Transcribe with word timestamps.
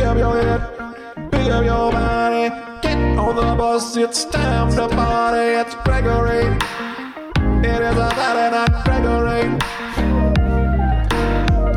Pick 0.00 0.08
up 0.08 0.16
your 0.16 0.32
head, 0.32 0.60
pick 1.30 1.50
up 1.52 1.62
your 1.62 1.92
body. 1.92 2.48
Get 2.80 2.96
on 3.18 3.36
the 3.36 3.54
bus, 3.54 3.98
it's 3.98 4.24
time 4.24 4.74
to 4.74 4.88
party. 4.88 5.60
It's 5.60 5.74
Gregory. 5.84 6.46
It 7.68 7.82
is 7.82 7.98
a 7.98 8.10
Saturday 8.16 8.50
night, 8.56 8.72
Gregory. 8.86 9.58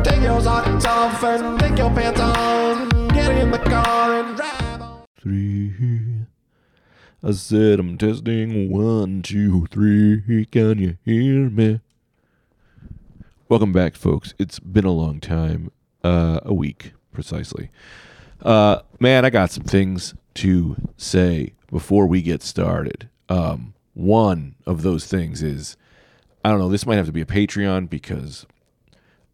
Take 0.02 0.22
your 0.22 0.40
socks 0.40 0.86
off 0.86 1.22
and 1.22 1.60
take 1.60 1.76
your 1.76 1.90
pants 1.90 2.18
on. 2.18 2.88
Get 3.08 3.30
in 3.36 3.50
the 3.50 3.58
car 3.58 4.14
and 4.14 4.34
drive 4.38 4.80
on. 4.80 5.02
three. 5.20 5.74
I 7.22 7.32
said 7.32 7.78
I'm 7.78 7.98
testing 7.98 8.70
one, 8.72 9.20
two, 9.20 9.66
three. 9.66 10.46
Can 10.50 10.78
you 10.78 10.96
hear 11.04 11.50
me? 11.50 11.80
Welcome 13.50 13.74
back, 13.74 13.96
folks. 13.96 14.32
It's 14.38 14.58
been 14.60 14.86
a 14.86 14.92
long 14.92 15.20
time, 15.20 15.70
uh, 16.02 16.40
a 16.42 16.54
week 16.54 16.94
precisely. 17.12 17.68
Uh, 18.44 18.80
man, 19.00 19.24
I 19.24 19.30
got 19.30 19.50
some 19.50 19.64
things 19.64 20.14
to 20.34 20.76
say 20.96 21.54
before 21.70 22.06
we 22.06 22.22
get 22.22 22.42
started. 22.42 23.08
Um, 23.28 23.74
one 23.94 24.56
of 24.66 24.82
those 24.82 25.06
things 25.06 25.42
is, 25.42 25.76
I 26.44 26.50
don't 26.50 26.58
know. 26.58 26.68
This 26.68 26.86
might 26.86 26.96
have 26.96 27.06
to 27.06 27.12
be 27.12 27.22
a 27.22 27.26
Patreon 27.26 27.88
because 27.88 28.46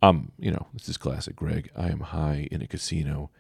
I'm, 0.03 0.33
you 0.39 0.51
know, 0.53 0.67
this 0.73 0.89
is 0.89 0.97
classic, 0.97 1.35
Greg. 1.35 1.71
I 1.75 1.89
am 1.89 2.01
high 2.01 2.49
in 2.51 2.63
a 2.63 2.67
casino 2.67 3.31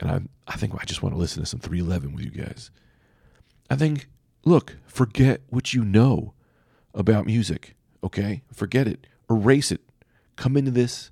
and 0.00 0.10
I 0.10 0.20
I 0.46 0.56
think 0.56 0.74
I 0.74 0.84
just 0.84 1.02
want 1.02 1.14
to 1.14 1.18
listen 1.18 1.42
to 1.42 1.48
some 1.48 1.60
311 1.60 2.14
with 2.14 2.24
you 2.24 2.30
guys. 2.30 2.70
I 3.70 3.76
think 3.76 4.08
look, 4.44 4.76
forget 4.86 5.40
what 5.48 5.74
you 5.74 5.84
know 5.84 6.34
about 6.94 7.26
music, 7.26 7.74
okay? 8.02 8.42
Forget 8.52 8.86
it. 8.86 9.06
Erase 9.28 9.72
it. 9.72 9.80
Come 10.36 10.56
into 10.56 10.70
this 10.70 11.10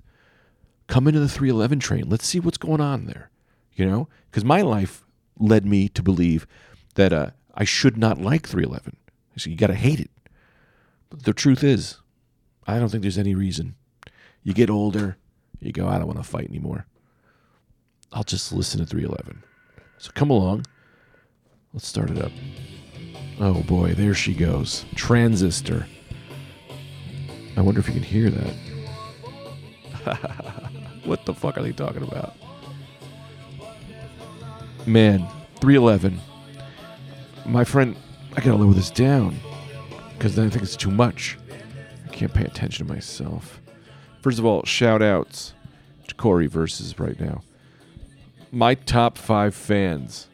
come 0.87 1.09
into 1.09 1.21
the 1.21 1.29
311 1.29 1.81
train. 1.81 2.09
Let's 2.09 2.27
see 2.27 2.41
what's 2.41 2.59
going 2.59 2.81
on 2.81 3.07
there. 3.07 3.31
You 3.75 3.87
know? 3.87 4.09
Cuz 4.33 4.45
my 4.45 4.63
life 4.63 5.05
led 5.39 5.67
me 5.67 5.89
to 5.89 6.03
believe 6.03 6.47
that 6.95 7.13
uh, 7.13 7.31
I 7.55 7.65
should 7.65 7.97
not 7.97 8.21
like 8.21 8.47
311. 8.47 8.97
So 9.37 9.51
you 9.51 9.57
got 9.57 9.69
to 9.69 9.75
hate 9.75 10.01
it. 10.01 10.11
But 11.11 11.25
the 11.25 11.33
truth 11.33 11.65
is, 11.65 11.99
I 12.67 12.79
don't 12.79 12.89
think 12.89 13.03
there's 13.03 13.19
any 13.19 13.35
reason. 13.35 13.75
You 14.43 14.53
get 14.53 14.71
older, 14.71 15.17
you 15.61 15.73
go, 15.73 15.89
I 15.89 15.99
don't 15.99 16.07
want 16.07 16.19
to 16.19 16.25
fight 16.25 16.49
anymore. 16.49 16.87
I'll 18.13 18.25
just 18.25 18.53
listen 18.53 18.81
to 18.81 18.87
311. 18.87 19.43
So 19.99 20.11
come 20.15 20.31
along. 20.31 20.67
Let's 21.73 21.87
start 21.87 22.11
it 22.11 22.19
up. 22.19 22.31
Oh 23.41 23.63
boy, 23.63 23.95
there 23.95 24.15
she 24.15 24.35
goes. 24.35 24.85
Transistor. 24.95 25.87
I 27.57 27.61
wonder 27.61 27.81
if 27.81 27.89
you 27.89 27.95
can 27.95 28.03
hear 28.03 28.31
that. 28.31 28.55
what 31.05 31.25
the 31.25 31.35
fuck 31.35 31.59
are 31.59 31.63
they 31.63 31.73
talking 31.73 32.03
about? 32.03 32.37
Man, 34.87 35.27
311. 35.61 36.21
My 37.47 37.65
friend, 37.65 37.97
I 38.37 38.41
gotta 38.41 38.57
lower 38.57 38.75
this 38.75 38.91
down 38.91 39.37
because 40.13 40.37
then 40.37 40.47
I 40.47 40.51
think 40.51 40.63
it's 40.63 40.77
too 40.77 40.91
much. 40.91 41.39
I 42.05 42.09
can't 42.09 42.33
pay 42.33 42.45
attention 42.45 42.87
to 42.87 42.93
myself. 42.93 43.61
First 44.23 44.39
of 44.39 44.45
all, 44.45 44.65
shout 44.65 45.03
outs 45.03 45.55
to 46.09 46.15
Corey 46.15 46.47
versus 46.47 46.99
right 46.99 47.19
now 47.19 47.43
my 48.55 48.75
top 48.75 49.19
five 49.19 49.55
fans, 49.55 50.29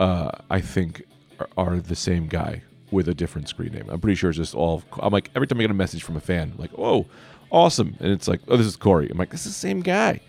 uh, 0.00 0.30
I 0.50 0.60
think, 0.60 1.04
are, 1.38 1.48
are 1.56 1.76
the 1.78 1.94
same 1.94 2.26
guy 2.26 2.62
with 2.90 3.08
a 3.08 3.14
different 3.14 3.48
screen 3.48 3.72
name. 3.72 3.88
I'm 3.88 4.00
pretty 4.00 4.16
sure 4.16 4.30
it's 4.30 4.36
just 4.36 4.54
all. 4.54 4.82
I'm 4.98 5.12
like 5.12 5.30
every 5.34 5.46
time 5.46 5.58
I 5.58 5.62
get 5.62 5.70
a 5.70 5.74
message 5.74 6.02
from 6.02 6.16
a 6.16 6.20
fan, 6.20 6.54
like, 6.58 6.72
"Oh, 6.76 7.06
awesome!" 7.50 7.96
and 8.00 8.10
it's 8.12 8.26
like, 8.26 8.40
"Oh, 8.48 8.56
this 8.56 8.66
is 8.66 8.76
Corey." 8.76 9.08
I'm 9.08 9.16
like, 9.16 9.30
"This 9.30 9.46
is 9.46 9.52
the 9.52 9.58
same 9.58 9.80
guy." 9.80 10.20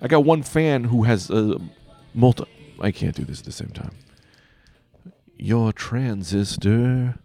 I 0.00 0.06
got 0.06 0.24
one 0.24 0.42
fan 0.42 0.84
who 0.84 1.02
has 1.02 1.28
a 1.30 1.60
multi. 2.14 2.44
I 2.80 2.90
can't 2.90 3.14
do 3.14 3.24
this 3.24 3.40
at 3.40 3.44
the 3.44 3.52
same 3.52 3.70
time. 3.70 3.92
Your 5.36 5.72
transistor, 5.72 7.18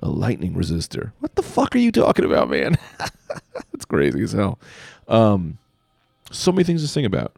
a 0.00 0.08
lightning 0.08 0.54
resistor. 0.54 1.12
What 1.20 1.34
the 1.34 1.42
fuck 1.42 1.74
are 1.74 1.78
you 1.78 1.92
talking 1.92 2.24
about, 2.24 2.50
man? 2.50 2.76
That's 2.98 3.84
crazy 3.84 4.22
as 4.22 4.32
hell. 4.32 4.58
Um, 5.08 5.58
so 6.30 6.52
many 6.52 6.64
things 6.64 6.82
to 6.82 6.88
sing 6.88 7.04
about. 7.04 7.36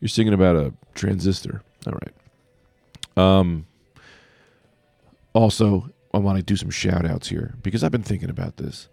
You're 0.00 0.08
singing 0.08 0.32
about 0.32 0.56
a 0.56 0.72
transistor. 0.94 1.62
All 1.86 1.92
right. 1.92 2.14
Um 3.16 3.66
also, 5.32 5.90
I 6.12 6.18
want 6.18 6.38
to 6.38 6.42
do 6.42 6.56
some 6.56 6.70
shout 6.70 7.06
outs 7.06 7.28
here 7.28 7.54
because 7.62 7.84
I've 7.84 7.92
been 7.92 8.02
thinking 8.02 8.30
about 8.30 8.56
this. 8.56 8.88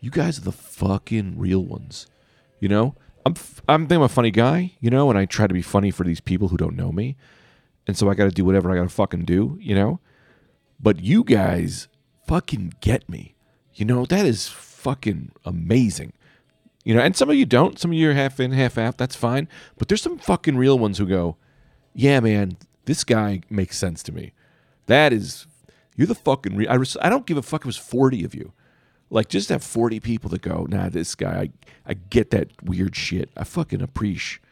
You 0.00 0.10
guys 0.10 0.38
are 0.38 0.42
the 0.42 0.52
fucking 0.52 1.38
real 1.38 1.64
ones. 1.64 2.06
You 2.60 2.68
know? 2.68 2.94
I'm 3.26 3.32
f- 3.36 3.62
I'm 3.68 3.90
I'm 3.90 4.02
a 4.02 4.08
funny 4.08 4.30
guy, 4.30 4.72
you 4.80 4.90
know, 4.90 5.10
and 5.10 5.18
I 5.18 5.24
try 5.24 5.46
to 5.46 5.54
be 5.54 5.62
funny 5.62 5.90
for 5.90 6.04
these 6.04 6.20
people 6.20 6.48
who 6.48 6.56
don't 6.56 6.76
know 6.76 6.92
me. 6.92 7.16
And 7.90 7.98
so 7.98 8.08
I 8.08 8.14
got 8.14 8.26
to 8.26 8.30
do 8.30 8.44
whatever 8.44 8.70
I 8.70 8.76
got 8.76 8.84
to 8.84 8.88
fucking 8.88 9.24
do, 9.24 9.58
you 9.60 9.74
know? 9.74 9.98
But 10.78 11.00
you 11.00 11.24
guys 11.24 11.88
fucking 12.24 12.74
get 12.80 13.08
me. 13.08 13.34
You 13.74 13.84
know, 13.84 14.06
that 14.06 14.24
is 14.24 14.46
fucking 14.46 15.32
amazing. 15.44 16.12
You 16.84 16.94
know, 16.94 17.00
and 17.00 17.16
some 17.16 17.28
of 17.28 17.34
you 17.34 17.44
don't. 17.44 17.80
Some 17.80 17.90
of 17.90 17.96
you 17.96 18.10
are 18.10 18.14
half 18.14 18.38
in, 18.38 18.52
half 18.52 18.78
out. 18.78 18.96
That's 18.96 19.16
fine. 19.16 19.48
But 19.76 19.88
there's 19.88 20.02
some 20.02 20.18
fucking 20.18 20.56
real 20.56 20.78
ones 20.78 20.98
who 20.98 21.06
go, 21.06 21.36
yeah, 21.92 22.20
man, 22.20 22.58
this 22.84 23.02
guy 23.02 23.40
makes 23.50 23.76
sense 23.76 24.04
to 24.04 24.12
me. 24.12 24.34
That 24.86 25.12
is, 25.12 25.48
you're 25.96 26.06
the 26.06 26.14
fucking 26.14 26.54
real. 26.54 26.70
I, 26.70 26.74
res- 26.74 26.96
I 27.02 27.08
don't 27.08 27.26
give 27.26 27.38
a 27.38 27.42
fuck 27.42 27.62
if 27.62 27.64
it 27.64 27.66
was 27.66 27.76
40 27.76 28.22
of 28.22 28.36
you. 28.36 28.52
Like, 29.10 29.28
just 29.28 29.48
have 29.48 29.64
40 29.64 29.98
people 29.98 30.30
that 30.30 30.42
go, 30.42 30.64
nah, 30.70 30.90
this 30.90 31.16
guy, 31.16 31.40
I, 31.40 31.50
I 31.90 31.94
get 31.94 32.30
that 32.30 32.50
weird 32.62 32.94
shit. 32.94 33.30
I 33.36 33.42
fucking 33.42 33.82
appreciate 33.82 34.42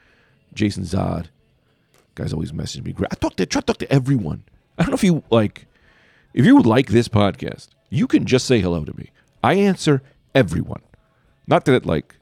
Jason 0.52 0.82
Zod. 0.82 1.26
Guys 2.18 2.32
always 2.32 2.52
message 2.52 2.82
me. 2.82 2.92
I 3.12 3.14
talk 3.14 3.36
to, 3.36 3.46
try 3.46 3.60
to 3.60 3.66
talk 3.66 3.78
to 3.78 3.92
everyone. 3.92 4.42
I 4.76 4.82
don't 4.82 4.90
know 4.90 4.96
if 4.96 5.04
you 5.04 5.22
like, 5.30 5.66
if 6.34 6.44
you 6.44 6.56
would 6.56 6.66
like 6.66 6.88
this 6.88 7.06
podcast, 7.06 7.68
you 7.90 8.08
can 8.08 8.26
just 8.26 8.44
say 8.44 8.58
hello 8.58 8.84
to 8.84 8.96
me. 8.96 9.12
I 9.44 9.54
answer 9.54 10.02
everyone. 10.34 10.82
Not 11.46 11.64
that 11.66 11.74
it 11.74 11.86
like 11.86 12.16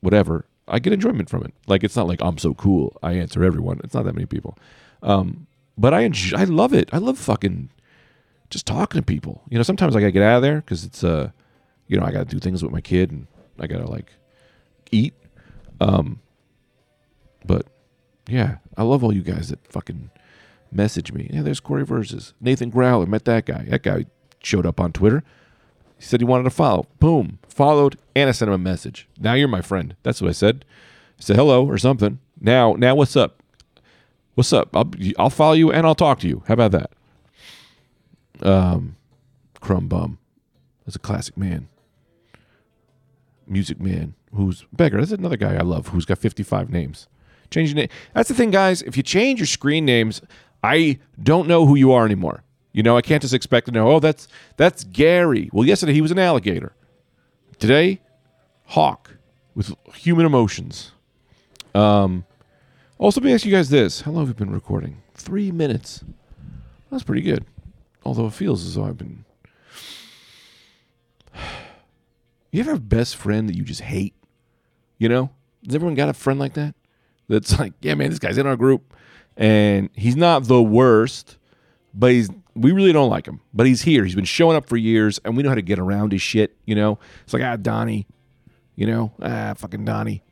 whatever. 0.00 0.44
I 0.68 0.80
get 0.80 0.92
enjoyment 0.92 1.30
from 1.30 1.44
it. 1.44 1.54
Like 1.66 1.82
it's 1.82 1.96
not 1.96 2.06
like 2.06 2.20
I'm 2.20 2.36
so 2.36 2.52
cool. 2.52 2.94
I 3.02 3.12
answer 3.12 3.42
everyone. 3.42 3.80
It's 3.82 3.94
not 3.94 4.04
that 4.04 4.14
many 4.14 4.26
people. 4.26 4.58
Um, 5.02 5.46
but 5.78 5.94
I 5.94 6.02
enjoy, 6.02 6.36
I 6.36 6.44
love 6.44 6.74
it. 6.74 6.90
I 6.92 6.98
love 6.98 7.16
fucking 7.16 7.70
just 8.50 8.66
talking 8.66 9.00
to 9.00 9.04
people. 9.04 9.40
You 9.48 9.56
know, 9.56 9.62
sometimes 9.62 9.96
I 9.96 10.00
gotta 10.00 10.12
get 10.12 10.22
out 10.22 10.36
of 10.36 10.42
there 10.42 10.56
because 10.56 10.84
it's 10.84 11.02
uh, 11.02 11.30
you 11.86 11.98
know, 11.98 12.04
I 12.04 12.12
gotta 12.12 12.26
do 12.26 12.38
things 12.38 12.62
with 12.62 12.70
my 12.70 12.82
kid 12.82 13.12
and 13.12 13.26
I 13.58 13.66
gotta 13.66 13.88
like 13.90 14.12
eat. 14.90 15.14
Um, 15.80 16.20
but 17.46 17.66
yeah, 18.28 18.56
I 18.76 18.82
love 18.82 19.02
all 19.02 19.12
you 19.12 19.22
guys 19.22 19.48
that 19.48 19.66
fucking 19.72 20.10
message 20.70 21.12
me. 21.12 21.30
Yeah, 21.32 21.42
there's 21.42 21.60
Corey 21.60 21.84
versus 21.84 22.34
Nathan 22.40 22.70
Growler. 22.70 23.06
Met 23.06 23.24
that 23.24 23.46
guy. 23.46 23.64
That 23.68 23.82
guy 23.82 24.06
showed 24.42 24.66
up 24.66 24.80
on 24.80 24.92
Twitter. 24.92 25.24
He 25.98 26.04
said 26.04 26.20
he 26.20 26.24
wanted 26.24 26.44
to 26.44 26.50
follow. 26.50 26.86
Boom. 27.00 27.38
Followed 27.48 27.98
and 28.14 28.28
I 28.28 28.32
sent 28.32 28.48
him 28.48 28.54
a 28.54 28.58
message. 28.58 29.08
Now 29.18 29.34
you're 29.34 29.48
my 29.48 29.62
friend. 29.62 29.96
That's 30.02 30.20
what 30.20 30.28
I 30.28 30.32
said. 30.32 30.64
I 31.18 31.22
said 31.22 31.36
hello 31.36 31.66
or 31.66 31.78
something. 31.78 32.20
Now, 32.40 32.74
now 32.74 32.94
what's 32.94 33.16
up? 33.16 33.42
What's 34.34 34.52
up? 34.52 34.76
I'll 34.76 34.90
I'll 35.18 35.30
follow 35.30 35.54
you 35.54 35.72
and 35.72 35.84
I'll 35.84 35.96
talk 35.96 36.20
to 36.20 36.28
you. 36.28 36.44
How 36.46 36.54
about 36.54 36.72
that? 36.72 36.90
Um, 38.40 38.96
Crumb 39.60 39.88
Bum. 39.88 40.18
That's 40.86 40.94
a 40.96 41.00
classic 41.00 41.36
man. 41.36 41.68
Music 43.48 43.80
man. 43.80 44.14
Who's 44.32 44.66
Beggar? 44.72 44.98
That's 44.98 45.10
another 45.10 45.36
guy 45.36 45.56
I 45.56 45.62
love 45.62 45.88
who's 45.88 46.04
got 46.04 46.18
55 46.18 46.70
names. 46.70 47.08
Change 47.50 47.70
your 47.70 47.76
name. 47.76 47.88
That's 48.14 48.28
the 48.28 48.34
thing, 48.34 48.50
guys. 48.50 48.82
If 48.82 48.96
you 48.96 49.02
change 49.02 49.40
your 49.40 49.46
screen 49.46 49.84
names, 49.84 50.20
I 50.62 50.98
don't 51.22 51.48
know 51.48 51.66
who 51.66 51.74
you 51.74 51.92
are 51.92 52.04
anymore. 52.04 52.42
You 52.72 52.82
know, 52.82 52.96
I 52.96 53.02
can't 53.02 53.22
just 53.22 53.34
expect 53.34 53.66
to 53.66 53.72
know, 53.72 53.90
oh, 53.90 54.00
that's 54.00 54.28
that's 54.56 54.84
Gary. 54.84 55.50
Well, 55.52 55.66
yesterday 55.66 55.94
he 55.94 56.00
was 56.00 56.10
an 56.10 56.18
alligator. 56.18 56.74
Today, 57.58 58.00
hawk 58.66 59.16
with 59.54 59.74
human 59.94 60.26
emotions. 60.26 60.92
Um, 61.74 62.24
also, 62.98 63.20
let 63.20 63.26
me 63.26 63.32
ask 63.34 63.44
you 63.44 63.52
guys 63.52 63.70
this: 63.70 64.02
How 64.02 64.12
long 64.12 64.26
have 64.26 64.38
we 64.38 64.44
been 64.44 64.54
recording? 64.54 65.02
Three 65.14 65.50
minutes. 65.50 66.04
That's 66.90 67.02
pretty 67.02 67.22
good. 67.22 67.44
Although 68.04 68.26
it 68.26 68.32
feels 68.32 68.64
as 68.66 68.74
though 68.74 68.84
I've 68.84 68.98
been. 68.98 69.24
You 72.50 72.60
ever 72.60 72.70
have 72.70 72.80
a 72.80 72.82
best 72.82 73.16
friend 73.16 73.46
that 73.46 73.56
you 73.56 73.62
just 73.62 73.82
hate? 73.82 74.14
You 74.96 75.10
know, 75.10 75.28
has 75.66 75.74
everyone 75.74 75.94
got 75.94 76.08
a 76.08 76.14
friend 76.14 76.40
like 76.40 76.54
that? 76.54 76.74
That's 77.28 77.58
like, 77.58 77.74
yeah, 77.80 77.94
man, 77.94 78.10
this 78.10 78.18
guy's 78.18 78.38
in 78.38 78.46
our 78.46 78.56
group, 78.56 78.94
and 79.36 79.90
he's 79.94 80.16
not 80.16 80.44
the 80.44 80.62
worst, 80.62 81.36
but 81.94 82.12
he's 82.12 82.30
we 82.54 82.72
really 82.72 82.92
don't 82.92 83.10
like 83.10 83.26
him. 83.26 83.40
But 83.54 83.66
he's 83.66 83.82
here. 83.82 84.04
He's 84.04 84.14
been 84.14 84.24
showing 84.24 84.56
up 84.56 84.68
for 84.68 84.76
years, 84.76 85.20
and 85.24 85.36
we 85.36 85.42
know 85.42 85.50
how 85.50 85.54
to 85.54 85.62
get 85.62 85.78
around 85.78 86.12
his 86.12 86.22
shit. 86.22 86.56
You 86.64 86.74
know, 86.74 86.98
it's 87.24 87.32
like 87.32 87.42
ah, 87.42 87.56
Donnie. 87.56 88.06
You 88.76 88.86
know, 88.86 89.12
ah, 89.20 89.54
fucking 89.56 89.84
Donnie. 89.84 90.22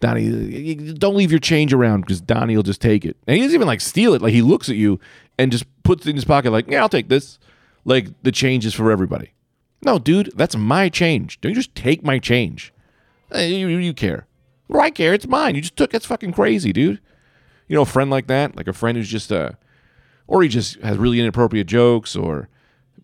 Donnie, 0.00 0.74
don't 0.92 1.16
leave 1.16 1.30
your 1.30 1.40
change 1.40 1.72
around 1.72 2.02
because 2.02 2.20
Donnie 2.20 2.56
will 2.56 2.62
just 2.62 2.82
take 2.82 3.06
it. 3.06 3.16
And 3.26 3.36
he 3.36 3.42
doesn't 3.42 3.54
even 3.54 3.66
like 3.66 3.80
steal 3.80 4.12
it. 4.12 4.20
Like 4.20 4.34
he 4.34 4.42
looks 4.42 4.68
at 4.68 4.76
you 4.76 5.00
and 5.38 5.50
just 5.50 5.64
puts 5.82 6.06
it 6.06 6.10
in 6.10 6.16
his 6.16 6.26
pocket, 6.26 6.50
like, 6.50 6.68
yeah, 6.68 6.82
I'll 6.82 6.88
take 6.90 7.08
this. 7.08 7.38
Like 7.86 8.08
the 8.22 8.32
change 8.32 8.66
is 8.66 8.74
for 8.74 8.90
everybody. 8.90 9.32
No, 9.82 9.98
dude, 9.98 10.32
that's 10.34 10.56
my 10.56 10.88
change. 10.88 11.40
Don't 11.40 11.50
you 11.50 11.56
just 11.56 11.74
take 11.74 12.02
my 12.02 12.18
change? 12.18 12.72
You, 13.34 13.68
you 13.68 13.94
care. 13.94 14.26
Well, 14.68 14.80
I 14.80 14.90
care. 14.90 15.14
It's 15.14 15.26
mine. 15.26 15.54
You 15.54 15.60
just 15.60 15.76
took. 15.76 15.90
That's 15.90 16.06
fucking 16.06 16.32
crazy, 16.32 16.72
dude. 16.72 17.00
You 17.68 17.76
know, 17.76 17.82
a 17.82 17.86
friend 17.86 18.10
like 18.10 18.26
that, 18.28 18.56
like 18.56 18.68
a 18.68 18.72
friend 18.72 18.96
who's 18.96 19.08
just 19.08 19.32
uh 19.32 19.52
or 20.26 20.42
he 20.42 20.48
just 20.48 20.80
has 20.80 20.96
really 20.96 21.20
inappropriate 21.20 21.66
jokes 21.66 22.16
or 22.16 22.48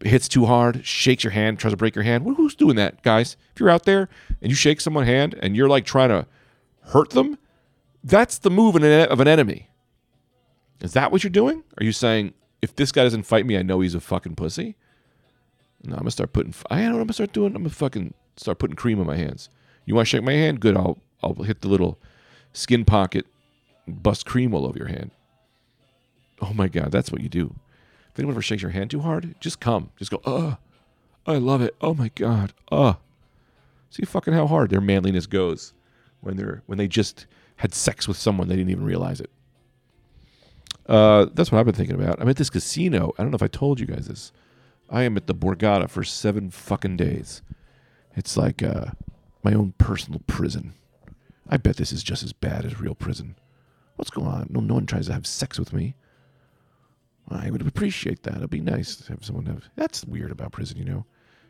hits 0.02 0.28
too 0.28 0.46
hard, 0.46 0.84
shakes 0.86 1.22
your 1.24 1.32
hand, 1.32 1.58
tries 1.58 1.72
to 1.72 1.76
break 1.76 1.94
your 1.94 2.04
hand. 2.04 2.24
Who's 2.36 2.54
doing 2.54 2.76
that, 2.76 3.02
guys? 3.02 3.36
If 3.54 3.60
you're 3.60 3.70
out 3.70 3.84
there 3.84 4.08
and 4.40 4.50
you 4.50 4.56
shake 4.56 4.80
someone's 4.80 5.08
hand 5.08 5.38
and 5.42 5.54
you're 5.54 5.68
like 5.68 5.84
trying 5.84 6.08
to 6.08 6.26
hurt 6.84 7.10
them, 7.10 7.38
that's 8.02 8.38
the 8.38 8.50
move 8.50 8.76
of 8.76 9.20
an 9.20 9.28
enemy. 9.28 9.68
Is 10.80 10.94
that 10.94 11.12
what 11.12 11.22
you're 11.22 11.30
doing? 11.30 11.62
Are 11.78 11.84
you 11.84 11.92
saying 11.92 12.32
if 12.62 12.74
this 12.74 12.92
guy 12.92 13.02
doesn't 13.02 13.24
fight 13.24 13.44
me, 13.44 13.58
I 13.58 13.62
know 13.62 13.80
he's 13.80 13.94
a 13.94 14.00
fucking 14.00 14.36
pussy? 14.36 14.76
No, 15.84 15.94
I'm 15.94 16.00
gonna 16.00 16.10
start 16.10 16.32
putting. 16.32 16.54
I 16.70 16.82
know 16.82 16.92
what 16.92 16.92
I'm 16.92 16.98
gonna 17.04 17.12
start 17.14 17.32
doing. 17.32 17.54
I'm 17.54 17.62
gonna 17.62 17.70
fucking 17.70 18.14
start 18.36 18.58
putting 18.58 18.76
cream 18.76 19.00
on 19.00 19.06
my 19.06 19.16
hands. 19.16 19.48
You 19.86 19.94
want 19.94 20.08
to 20.08 20.10
shake 20.10 20.22
my 20.22 20.32
hand? 20.32 20.60
Good. 20.60 20.76
I'll 20.76 20.98
I'll 21.22 21.34
hit 21.34 21.60
the 21.60 21.68
little 21.68 21.98
skin 22.52 22.84
pocket, 22.84 23.26
bust 23.86 24.26
cream 24.26 24.54
all 24.54 24.66
over 24.66 24.78
your 24.78 24.88
hand. 24.88 25.10
Oh 26.40 26.52
my 26.52 26.68
god, 26.68 26.90
that's 26.90 27.12
what 27.12 27.20
you 27.20 27.28
do. 27.28 27.54
If 28.12 28.18
anyone 28.18 28.34
ever 28.34 28.42
shakes 28.42 28.62
your 28.62 28.70
hand 28.72 28.90
too 28.90 29.00
hard, 29.00 29.34
just 29.40 29.60
come. 29.60 29.90
Just 29.96 30.10
go. 30.10 30.20
Uh, 30.24 30.56
I 31.26 31.36
love 31.36 31.62
it. 31.62 31.76
Oh 31.80 31.94
my 31.94 32.10
god. 32.14 32.52
Uh. 32.72 32.94
See 33.90 34.04
fucking 34.04 34.34
how 34.34 34.46
hard 34.46 34.70
their 34.70 34.80
manliness 34.80 35.26
goes 35.26 35.72
when 36.20 36.36
they're 36.36 36.62
when 36.66 36.78
they 36.78 36.88
just 36.88 37.26
had 37.56 37.74
sex 37.74 38.08
with 38.08 38.16
someone 38.16 38.48
they 38.48 38.56
didn't 38.56 38.70
even 38.70 38.84
realize 38.84 39.20
it. 39.20 39.30
Uh, 40.86 41.26
that's 41.34 41.52
what 41.52 41.58
I've 41.58 41.66
been 41.66 41.74
thinking 41.74 42.00
about. 42.00 42.20
I'm 42.20 42.28
at 42.28 42.36
this 42.36 42.50
casino. 42.50 43.12
I 43.16 43.22
don't 43.22 43.30
know 43.30 43.36
if 43.36 43.42
I 43.42 43.48
told 43.48 43.78
you 43.78 43.86
guys 43.86 44.08
this. 44.08 44.32
I 44.88 45.02
am 45.02 45.16
at 45.16 45.26
the 45.26 45.34
Borgata 45.34 45.88
for 45.88 46.02
seven 46.02 46.50
fucking 46.50 46.96
days. 46.96 47.42
It's 48.16 48.36
like 48.36 48.62
uh, 48.62 48.86
my 49.44 49.52
own 49.52 49.74
personal 49.78 50.20
prison. 50.26 50.74
I 51.50 51.56
bet 51.56 51.76
this 51.76 51.92
is 51.92 52.02
just 52.02 52.22
as 52.22 52.32
bad 52.32 52.64
as 52.64 52.80
real 52.80 52.94
prison. 52.94 53.34
What's 53.96 54.10
going 54.10 54.28
on? 54.28 54.46
No, 54.48 54.60
no 54.60 54.74
one 54.74 54.86
tries 54.86 55.08
to 55.08 55.12
have 55.12 55.26
sex 55.26 55.58
with 55.58 55.72
me. 55.72 55.96
I 57.28 57.50
would 57.50 57.66
appreciate 57.66 58.22
that. 58.22 58.36
It'd 58.36 58.50
be 58.50 58.60
nice 58.60 58.96
to 58.96 59.12
have 59.12 59.24
someone 59.24 59.46
have. 59.46 59.68
That's 59.76 60.04
weird 60.04 60.30
about 60.30 60.52
prison, 60.52 60.78
you 60.78 60.84
know. 60.84 61.04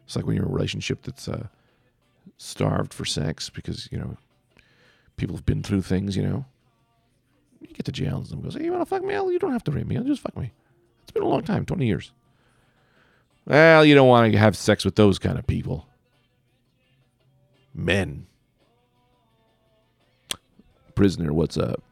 It's 0.04 0.16
like 0.16 0.26
when 0.26 0.36
you're 0.36 0.44
in 0.44 0.50
a 0.50 0.54
relationship 0.54 1.02
that's 1.02 1.28
uh, 1.28 1.46
starved 2.38 2.92
for 2.92 3.04
sex 3.04 3.50
because 3.50 3.88
you 3.92 3.98
know 3.98 4.16
people 5.16 5.36
have 5.36 5.46
been 5.46 5.62
through 5.62 5.82
things. 5.82 6.16
You 6.16 6.22
know, 6.24 6.44
you 7.60 7.68
get 7.68 7.86
to 7.86 7.92
jail 7.92 8.16
and 8.18 8.26
someone 8.26 8.44
goes, 8.44 8.54
"Hey, 8.54 8.64
you 8.64 8.72
want 8.72 8.82
to 8.82 8.86
fuck 8.86 9.02
me? 9.02 9.14
Well, 9.14 9.30
you 9.30 9.38
don't 9.38 9.52
have 9.52 9.64
to 9.64 9.70
rape 9.70 9.86
me. 9.86 9.96
Just 9.98 10.22
fuck 10.22 10.36
me." 10.36 10.52
It's 11.02 11.12
been 11.12 11.22
a 11.22 11.28
long 11.28 11.42
time, 11.42 11.64
twenty 11.64 11.86
years. 11.86 12.12
Well, 13.46 13.84
you 13.84 13.94
don't 13.94 14.08
want 14.08 14.32
to 14.32 14.38
have 14.38 14.56
sex 14.56 14.84
with 14.84 14.96
those 14.96 15.18
kind 15.18 15.38
of 15.38 15.46
people. 15.46 15.86
Men. 17.74 18.26
Prisoner, 21.00 21.32
what's 21.32 21.56
up? 21.56 21.82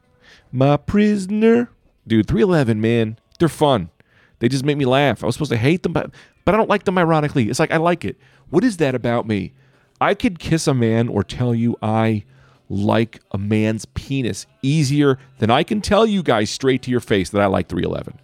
My 0.51 0.77
prisoner. 0.77 1.71
Dude, 2.05 2.27
311, 2.27 2.79
man. 2.79 3.17
They're 3.39 3.49
fun. 3.49 3.89
They 4.37 4.47
just 4.47 4.63
make 4.63 4.77
me 4.77 4.85
laugh. 4.85 5.23
I 5.23 5.25
was 5.25 5.33
supposed 5.33 5.49
to 5.49 5.57
hate 5.57 5.81
them, 5.81 5.93
but 5.93 6.11
but 6.45 6.53
I 6.53 6.59
don't 6.59 6.69
like 6.69 6.83
them 6.83 6.99
ironically. 6.99 7.49
It's 7.49 7.57
like 7.57 7.71
I 7.71 7.77
like 7.77 8.05
it. 8.05 8.17
What 8.51 8.63
is 8.63 8.77
that 8.77 8.93
about 8.93 9.25
me? 9.25 9.53
I 9.99 10.13
could 10.13 10.37
kiss 10.37 10.67
a 10.67 10.75
man 10.75 11.07
or 11.07 11.23
tell 11.23 11.55
you 11.55 11.75
I 11.81 12.23
like 12.69 13.19
a 13.31 13.39
man's 13.39 13.85
penis 13.85 14.45
easier 14.61 15.17
than 15.39 15.49
I 15.49 15.63
can 15.63 15.81
tell 15.81 16.05
you 16.05 16.21
guys 16.21 16.51
straight 16.51 16.83
to 16.83 16.91
your 16.91 16.99
face 16.99 17.31
that 17.31 17.41
I 17.41 17.47
like 17.47 17.67
311. 17.67 18.19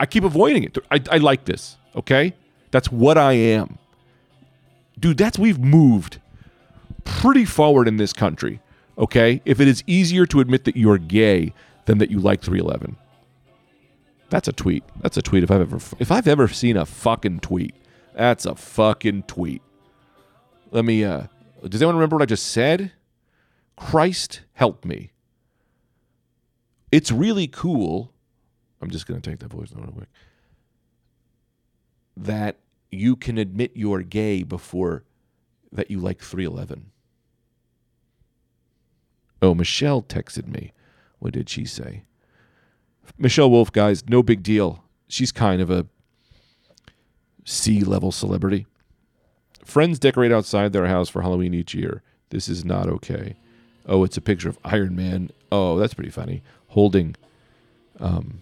I 0.00 0.06
keep 0.06 0.24
avoiding 0.24 0.64
it. 0.64 0.78
I, 0.90 1.02
I 1.10 1.18
like 1.18 1.44
this, 1.44 1.76
okay? 1.94 2.34
That's 2.70 2.90
what 2.90 3.18
I 3.18 3.34
am. 3.34 3.76
Dude, 4.98 5.18
that's 5.18 5.38
we've 5.38 5.58
moved 5.58 6.18
pretty 7.04 7.44
forward 7.44 7.88
in 7.88 7.98
this 7.98 8.14
country, 8.14 8.61
okay? 8.98 9.40
If 9.44 9.60
it 9.60 9.68
is 9.68 9.82
easier 9.86 10.26
to 10.26 10.40
admit 10.40 10.64
that 10.64 10.76
you're 10.76 10.98
gay 10.98 11.52
than 11.86 11.98
that 11.98 12.10
you 12.10 12.18
like 12.18 12.40
311. 12.42 12.96
That's 14.30 14.48
a 14.48 14.52
tweet. 14.52 14.82
That's 15.00 15.16
a 15.16 15.22
tweet 15.22 15.44
if 15.44 15.50
I've 15.50 15.60
ever 15.60 15.76
if 15.98 16.10
I've 16.10 16.26
ever 16.26 16.48
seen 16.48 16.76
a 16.76 16.86
fucking 16.86 17.40
tweet. 17.40 17.74
That's 18.14 18.46
a 18.46 18.54
fucking 18.54 19.24
tweet. 19.24 19.60
Let 20.70 20.84
me 20.84 21.04
uh 21.04 21.24
does 21.68 21.82
anyone 21.82 21.96
remember 21.96 22.16
what 22.16 22.22
I 22.22 22.26
just 22.26 22.46
said? 22.46 22.92
Christ 23.76 24.42
help 24.54 24.84
me. 24.84 25.12
It's 26.90 27.10
really 27.10 27.46
cool. 27.46 28.12
I'm 28.80 28.90
just 28.90 29.06
going 29.06 29.20
to 29.20 29.30
take 29.30 29.40
that 29.40 29.52
voice 29.52 29.72
note 29.74 29.84
real 29.84 29.92
quick. 29.92 30.08
That 32.16 32.58
you 32.90 33.16
can 33.16 33.38
admit 33.38 33.72
you're 33.74 34.02
gay 34.02 34.42
before 34.42 35.04
that 35.70 35.90
you 35.90 35.98
like 35.98 36.20
311. 36.20 36.90
Oh, 39.42 39.54
Michelle 39.54 40.02
texted 40.02 40.46
me. 40.46 40.72
What 41.18 41.32
did 41.32 41.50
she 41.50 41.64
say? 41.64 42.04
Michelle 43.18 43.50
Wolf, 43.50 43.72
guys, 43.72 44.08
no 44.08 44.22
big 44.22 44.42
deal. 44.44 44.84
She's 45.08 45.32
kind 45.32 45.60
of 45.60 45.70
a 45.70 45.86
C 47.44 47.82
level 47.82 48.12
celebrity. 48.12 48.66
Friends 49.64 49.98
decorate 49.98 50.32
outside 50.32 50.72
their 50.72 50.86
house 50.86 51.08
for 51.08 51.22
Halloween 51.22 51.54
each 51.54 51.74
year. 51.74 52.02
This 52.30 52.48
is 52.48 52.64
not 52.64 52.88
okay. 52.88 53.34
Oh, 53.86 54.04
it's 54.04 54.16
a 54.16 54.20
picture 54.20 54.48
of 54.48 54.58
Iron 54.64 54.94
Man. 54.94 55.30
Oh, 55.50 55.76
that's 55.76 55.94
pretty 55.94 56.10
funny. 56.10 56.42
Holding 56.68 57.16
um, 57.98 58.40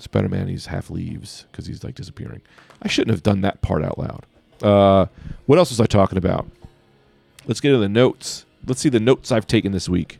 Spider 0.00 0.28
Man. 0.28 0.48
He's 0.48 0.66
half 0.66 0.90
leaves 0.90 1.46
because 1.50 1.66
he's 1.66 1.84
like 1.84 1.94
disappearing. 1.94 2.42
I 2.82 2.88
shouldn't 2.88 3.14
have 3.14 3.22
done 3.22 3.40
that 3.42 3.62
part 3.62 3.84
out 3.84 3.98
loud. 3.98 4.26
Uh, 4.62 5.06
what 5.46 5.58
else 5.58 5.70
was 5.70 5.80
I 5.80 5.86
talking 5.86 6.18
about? 6.18 6.46
Let's 7.46 7.60
get 7.60 7.70
to 7.70 7.78
the 7.78 7.88
notes. 7.88 8.44
Let's 8.66 8.80
see 8.80 8.88
the 8.88 9.00
notes 9.00 9.32
I've 9.32 9.46
taken 9.46 9.72
this 9.72 9.88
week. 9.88 10.18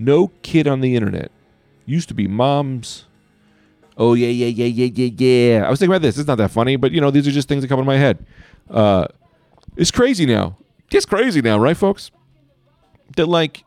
No 0.00 0.28
kid 0.42 0.66
on 0.66 0.80
the 0.80 0.96
internet. 0.96 1.30
Used 1.84 2.08
to 2.08 2.14
be 2.14 2.26
mom's. 2.26 3.04
Oh 3.98 4.14
yeah, 4.14 4.28
yeah, 4.28 4.46
yeah, 4.46 4.64
yeah, 4.64 4.90
yeah, 4.94 5.10
yeah. 5.14 5.66
I 5.66 5.68
was 5.70 5.78
thinking 5.78 5.92
about 5.92 6.00
this. 6.00 6.16
It's 6.16 6.26
not 6.26 6.38
that 6.38 6.50
funny, 6.50 6.76
but 6.76 6.90
you 6.90 7.02
know, 7.02 7.10
these 7.10 7.28
are 7.28 7.30
just 7.30 7.48
things 7.48 7.60
that 7.60 7.68
come 7.68 7.80
in 7.80 7.84
my 7.84 7.98
head. 7.98 8.24
Uh, 8.70 9.08
it's 9.76 9.90
crazy 9.90 10.24
now. 10.24 10.56
It's 10.90 11.04
crazy 11.04 11.42
now, 11.42 11.58
right, 11.58 11.76
folks? 11.76 12.10
That 13.16 13.26
like, 13.26 13.64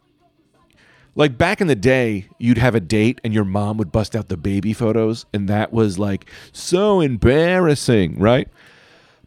like 1.14 1.38
back 1.38 1.62
in 1.62 1.68
the 1.68 1.76
day, 1.76 2.28
you'd 2.40 2.58
have 2.58 2.74
a 2.74 2.80
date 2.80 3.22
and 3.24 3.32
your 3.32 3.46
mom 3.46 3.78
would 3.78 3.92
bust 3.92 4.16
out 4.16 4.30
the 4.30 4.38
baby 4.38 4.74
photos, 4.74 5.28
and 5.34 5.48
that 5.50 5.72
was 5.72 6.00
like 6.00 6.28
so 6.52 7.00
embarrassing, 7.00 8.18
right? 8.18 8.48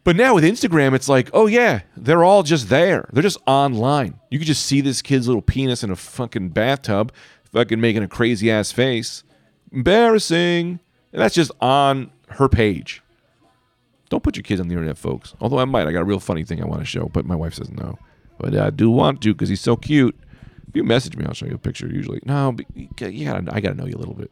But 0.07 0.15
now 0.15 0.35
with 0.35 0.45
Instagram, 0.45 0.93
it's 0.95 1.09
like, 1.09 1.29
oh 1.33 1.47
yeah, 1.47 1.81
they're 1.97 2.23
all 2.23 2.41
just 2.41 2.69
there. 2.69 3.09
They're 3.11 3.21
just 3.21 3.39
online. 3.45 4.17
You 4.31 4.39
could 4.39 4.47
just 4.47 4.65
see 4.65 4.79
this 4.79 5.01
kid's 5.01 5.27
little 5.27 5.41
penis 5.41 5.83
in 5.83 5.91
a 5.91 5.97
fucking 5.97 6.51
bathtub, 6.51 7.11
fucking 7.51 7.81
making 7.81 8.03
a 8.03 8.07
crazy 8.07 8.49
ass 8.49 8.71
face. 8.71 9.25
Embarrassing. 9.69 10.79
And 11.11 11.21
that's 11.21 11.35
just 11.35 11.51
on 11.59 12.09
her 12.29 12.47
page. 12.47 13.03
Don't 14.07 14.23
put 14.23 14.37
your 14.37 14.43
kids 14.43 14.61
on 14.61 14.69
the 14.69 14.75
internet, 14.75 14.97
folks. 14.97 15.33
Although 15.41 15.59
I 15.59 15.65
might. 15.65 15.87
I 15.87 15.91
got 15.91 16.03
a 16.03 16.05
real 16.05 16.21
funny 16.21 16.45
thing 16.45 16.63
I 16.63 16.65
want 16.65 16.79
to 16.79 16.85
show, 16.85 17.09
but 17.11 17.25
my 17.25 17.35
wife 17.35 17.55
says 17.55 17.69
no. 17.69 17.99
But 18.37 18.55
I 18.55 18.69
do 18.69 18.89
want 18.89 19.21
to 19.23 19.33
because 19.33 19.49
he's 19.49 19.59
so 19.59 19.75
cute. 19.75 20.17
If 20.69 20.73
you 20.77 20.85
message 20.85 21.17
me, 21.17 21.25
I'll 21.25 21.33
show 21.33 21.47
you 21.47 21.55
a 21.55 21.57
picture 21.57 21.87
usually. 21.87 22.21
No, 22.23 22.53
but 22.53 22.65
gotta- 22.95 23.53
I 23.53 23.59
got 23.59 23.71
to 23.71 23.75
know 23.75 23.85
you 23.85 23.95
a 23.95 23.99
little 23.99 24.15
bit. 24.15 24.31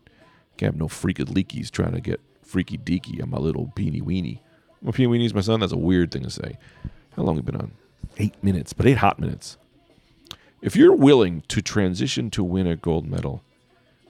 Can't 0.56 0.72
have 0.72 0.80
no 0.80 0.88
freaky 0.88 1.26
leakies 1.26 1.70
trying 1.70 1.92
to 1.92 2.00
get 2.00 2.22
freaky 2.44 2.78
deaky 2.78 3.22
on 3.22 3.30
my 3.30 3.40
little 3.40 3.74
beanie 3.76 4.02
weenie. 4.02 4.40
My 4.82 4.92
peenie 4.92 5.08
weenie's 5.08 5.34
my 5.34 5.42
son. 5.42 5.60
That's 5.60 5.72
a 5.72 5.78
weird 5.78 6.12
thing 6.12 6.24
to 6.24 6.30
say. 6.30 6.58
How 7.16 7.24
long 7.24 7.36
have 7.36 7.46
we 7.46 7.52
been 7.52 7.62
on? 7.62 7.72
Eight 8.18 8.36
minutes, 8.44 8.74
but 8.74 8.86
eight 8.86 8.98
hot 8.98 9.20
minutes. 9.20 9.58
If 10.62 10.76
you're 10.76 10.96
willing 10.96 11.42
to 11.50 11.62
transition 11.62 12.30
to 12.32 12.44
win 12.44 12.68
a 12.68 12.76
gold 12.76 13.08
medal, 13.08 13.44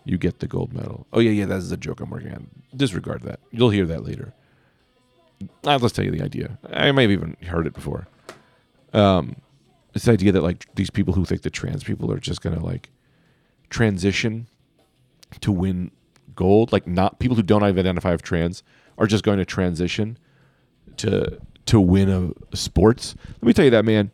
you 0.04 0.18
get 0.18 0.40
the 0.40 0.48
gold 0.48 0.74
medal. 0.74 1.06
Oh 1.12 1.20
yeah, 1.20 1.32
yeah, 1.32 1.46
that's 1.46 1.72
a 1.72 1.78
joke 1.78 2.00
I'm 2.00 2.10
working 2.10 2.32
on. 2.32 2.48
Disregard 2.76 3.24
that. 3.24 3.40
You'll 3.52 3.72
hear 3.72 3.86
that 3.86 4.04
later. 4.04 4.34
Uh, 5.66 5.78
let's 5.82 5.94
tell 5.94 6.06
you 6.06 6.12
the 6.12 6.22
idea. 6.22 6.58
I 6.72 6.92
may 6.92 7.04
have 7.04 7.12
even 7.12 7.36
heard 7.48 7.68
it 7.68 7.74
before. 7.74 8.08
Um, 8.94 9.38
it's 9.94 10.06
the 10.06 10.12
idea 10.12 10.32
that 10.32 10.44
like 10.44 10.74
these 10.76 10.90
people 10.90 11.14
who 11.14 11.26
think 11.26 11.42
that 11.42 11.52
trans 11.52 11.84
people 11.84 12.12
are 12.12 12.20
just 12.20 12.42
gonna 12.42 12.64
like 12.64 12.90
transition 13.70 14.48
to 15.42 15.52
win 15.52 15.92
gold, 16.36 16.72
like 16.72 16.88
not 16.88 17.20
people 17.20 17.36
who 17.36 17.44
don't 17.44 17.64
identify 17.64 18.14
as 18.14 18.22
trans 18.22 18.64
are 18.98 19.08
just 19.08 19.24
going 19.24 19.38
to 19.38 19.46
transition 19.46 20.18
to 21.00 21.40
to 21.68 21.80
win 21.80 22.10
a, 22.10 22.56
sports. 22.56 23.16
Let 23.28 23.44
me 23.44 23.54
tell 23.54 23.66
you 23.66 23.72
that, 23.72 23.86
man. 23.86 24.12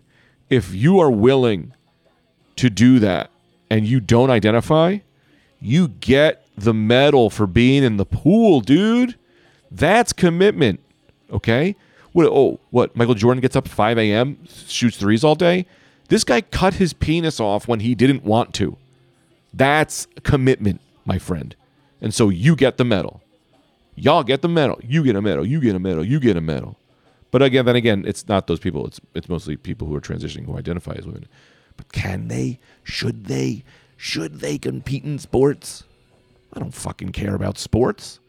If 0.50 0.74
you 0.74 1.00
are 1.00 1.12
willing 1.12 1.74
to 2.58 2.70
do 2.70 3.00
that 3.00 3.30
and 3.70 3.86
you 3.86 4.00
don't 4.00 4.30
identify, 4.30 5.00
you 5.60 5.90
get 5.90 6.46
the 6.58 6.74
medal 6.74 7.30
for 7.30 7.48
being 7.48 7.84
in 7.84 7.98
the 7.98 8.06
pool, 8.06 8.62
dude. 8.62 9.16
That's 9.70 10.14
commitment. 10.14 10.80
Okay? 11.32 11.76
What 12.12 12.26
oh, 12.28 12.60
what? 12.72 12.96
Michael 12.96 13.16
Jordan 13.16 13.42
gets 13.42 13.56
up 13.56 13.66
at 13.66 13.72
5 13.72 13.98
a.m., 13.98 14.38
shoots 14.68 14.98
threes 14.98 15.24
all 15.24 15.36
day. 15.36 15.66
This 16.10 16.26
guy 16.26 16.42
cut 16.42 16.74
his 16.74 16.92
penis 16.92 17.40
off 17.40 17.68
when 17.68 17.80
he 17.80 17.96
didn't 17.96 18.26
want 18.26 18.54
to. 18.56 18.76
That's 19.54 20.08
commitment, 20.24 20.82
my 21.06 21.18
friend. 21.18 21.56
And 22.02 22.14
so 22.14 22.28
you 22.28 22.56
get 22.56 22.78
the 22.78 22.84
medal. 22.84 23.22
Y'all 24.02 24.24
get 24.24 24.42
the 24.42 24.48
medal. 24.48 24.80
You 24.84 25.04
get 25.04 25.16
a 25.16 25.22
medal. 25.22 25.46
You 25.46 25.62
get 25.62 25.76
a 25.76 25.80
medal. 25.80 26.04
You 26.04 26.20
get 26.20 26.36
a 26.36 26.42
medal. 26.42 26.76
But 27.30 27.44
again, 27.44 27.66
then 27.66 27.76
again, 27.76 28.04
it's 28.08 28.28
not 28.28 28.48
those 28.48 28.60
people. 28.60 28.88
It's 28.88 29.00
it's 29.14 29.30
mostly 29.30 29.56
people 29.58 29.88
who 29.88 29.96
are 29.96 30.02
transitioning 30.02 30.48
who 30.48 30.58
identify 30.58 30.94
as 30.94 31.06
women. 31.06 31.28
But 31.78 31.92
can 31.92 32.28
they? 32.28 32.60
Should 32.84 33.26
they? 33.26 33.64
Should 33.98 34.40
they 34.40 34.58
compete 34.58 35.04
in 35.04 35.20
sports? 35.20 35.84
I 36.52 36.60
don't 36.60 36.74
fucking 36.74 37.12
care 37.12 37.36
about 37.36 37.60
sports. 37.60 38.20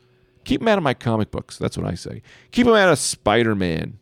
Keep 0.45 0.61
them 0.61 0.69
out 0.69 0.77
of 0.77 0.85
my 0.85 0.93
comic 0.93 1.31
books. 1.31 1.57
That's 1.57 1.79
what 1.79 1.87
I 1.87 1.95
say. 1.95 2.21
Keep 2.51 2.67
them 2.67 2.75
out 2.75 2.93
of 2.93 2.99
Spider 2.99 3.55
Man. 3.55 3.99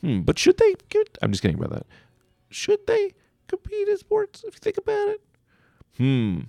Hmm, 0.00 0.22
but 0.22 0.40
should 0.40 0.58
they? 0.58 0.74
I'm 1.22 1.30
just 1.30 1.40
kidding 1.40 1.56
about 1.56 1.70
that. 1.70 1.86
Should 2.48 2.84
they 2.88 3.14
compete 3.46 3.86
in 3.86 3.96
sports 3.96 4.42
if 4.42 4.54
you 4.54 4.58
think 4.60 4.76
about 4.76 5.08
it? 5.10 5.20
Hmm. 5.98 6.40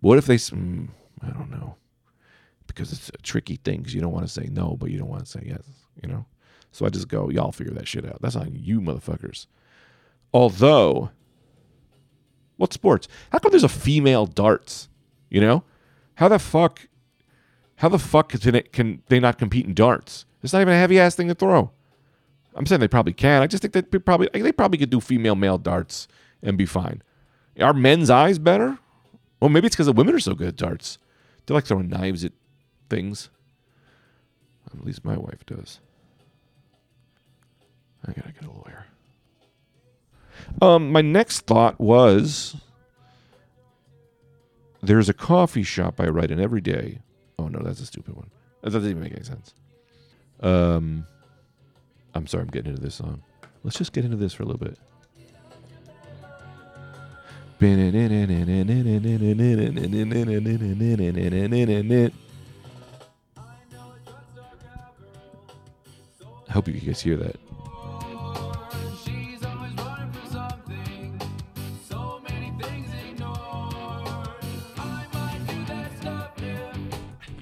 What 0.00 0.16
if 0.16 0.24
they? 0.24 0.38
Hmm, 0.38 0.86
I 1.20 1.28
don't 1.28 1.50
know. 1.50 1.76
Because 2.80 2.94
it's 2.94 3.10
a 3.10 3.22
tricky 3.22 3.56
thing. 3.56 3.80
Because 3.80 3.94
you 3.94 4.00
don't 4.00 4.12
want 4.12 4.26
to 4.26 4.32
say 4.32 4.48
no, 4.50 4.74
but 4.80 4.90
you 4.90 4.98
don't 4.98 5.10
want 5.10 5.24
to 5.24 5.30
say 5.30 5.42
yes. 5.44 5.62
You 6.02 6.08
know. 6.08 6.24
So 6.72 6.86
I 6.86 6.88
just 6.88 7.08
go, 7.08 7.28
y'all 7.28 7.52
figure 7.52 7.74
that 7.74 7.86
shit 7.86 8.06
out. 8.06 8.22
That's 8.22 8.36
on 8.36 8.52
you, 8.54 8.80
motherfuckers. 8.80 9.46
Although, 10.32 11.10
what 12.56 12.72
sports? 12.72 13.06
How 13.32 13.38
come 13.38 13.50
there's 13.50 13.64
a 13.64 13.68
female 13.68 14.24
darts? 14.24 14.88
You 15.28 15.42
know, 15.42 15.64
how 16.14 16.28
the 16.28 16.38
fuck? 16.38 16.88
How 17.76 17.90
the 17.90 17.98
fuck 17.98 18.30
can, 18.30 18.54
it, 18.54 18.72
can 18.72 19.02
they 19.08 19.20
not 19.20 19.36
compete 19.36 19.66
in 19.66 19.74
darts? 19.74 20.24
It's 20.42 20.52
not 20.54 20.62
even 20.62 20.72
a 20.72 20.78
heavy 20.78 20.98
ass 20.98 21.14
thing 21.14 21.28
to 21.28 21.34
throw. 21.34 21.70
I'm 22.54 22.64
saying 22.64 22.80
they 22.80 22.88
probably 22.88 23.12
can. 23.12 23.42
I 23.42 23.46
just 23.46 23.60
think 23.62 23.74
that 23.74 23.90
they 23.90 23.98
probably 23.98 24.30
they 24.32 24.52
probably 24.52 24.78
could 24.78 24.90
do 24.90 25.00
female 25.00 25.36
male 25.36 25.58
darts 25.58 26.08
and 26.42 26.56
be 26.56 26.66
fine. 26.66 27.02
Are 27.60 27.74
men's 27.74 28.08
eyes 28.08 28.38
better? 28.38 28.78
Well, 29.38 29.50
maybe 29.50 29.66
it's 29.66 29.76
because 29.76 29.86
the 29.86 29.92
women 29.92 30.14
are 30.14 30.20
so 30.20 30.34
good 30.34 30.48
at 30.48 30.56
darts. 30.56 30.98
They're 31.46 31.54
like 31.54 31.64
throwing 31.64 31.88
knives 31.88 32.24
at 32.24 32.32
things. 32.90 33.30
At 34.66 34.84
least 34.84 35.04
my 35.04 35.16
wife 35.16 35.44
does. 35.46 35.80
I 38.06 38.12
gotta 38.12 38.32
get 38.32 38.44
a 38.44 38.50
lawyer. 38.50 38.86
Um, 40.60 40.90
my 40.92 41.00
next 41.00 41.40
thought 41.40 41.80
was 41.80 42.56
there's 44.82 45.08
a 45.08 45.14
coffee 45.14 45.62
shop 45.62 46.00
I 46.00 46.06
write 46.06 46.30
in 46.30 46.40
every 46.40 46.60
day. 46.60 47.00
Oh 47.38 47.48
no, 47.48 47.60
that's 47.62 47.80
a 47.80 47.86
stupid 47.86 48.16
one. 48.16 48.30
That 48.62 48.72
doesn't 48.72 48.88
even 48.88 49.02
make 49.02 49.12
any 49.12 49.24
sense. 49.24 49.54
Um, 50.40 51.06
I'm 52.14 52.26
sorry, 52.26 52.42
I'm 52.42 52.48
getting 52.48 52.70
into 52.70 52.82
this 52.82 52.94
song. 52.94 53.22
Let's 53.62 53.76
just 53.76 53.92
get 53.92 54.04
into 54.04 54.16
this 54.16 54.32
for 54.32 54.42
a 54.42 54.46
little 54.46 54.58
bit. 54.58 54.78
I 66.50 66.52
hope 66.52 66.66
you 66.66 66.74
guys 66.74 67.00
hear 67.00 67.16
that. 67.16 67.36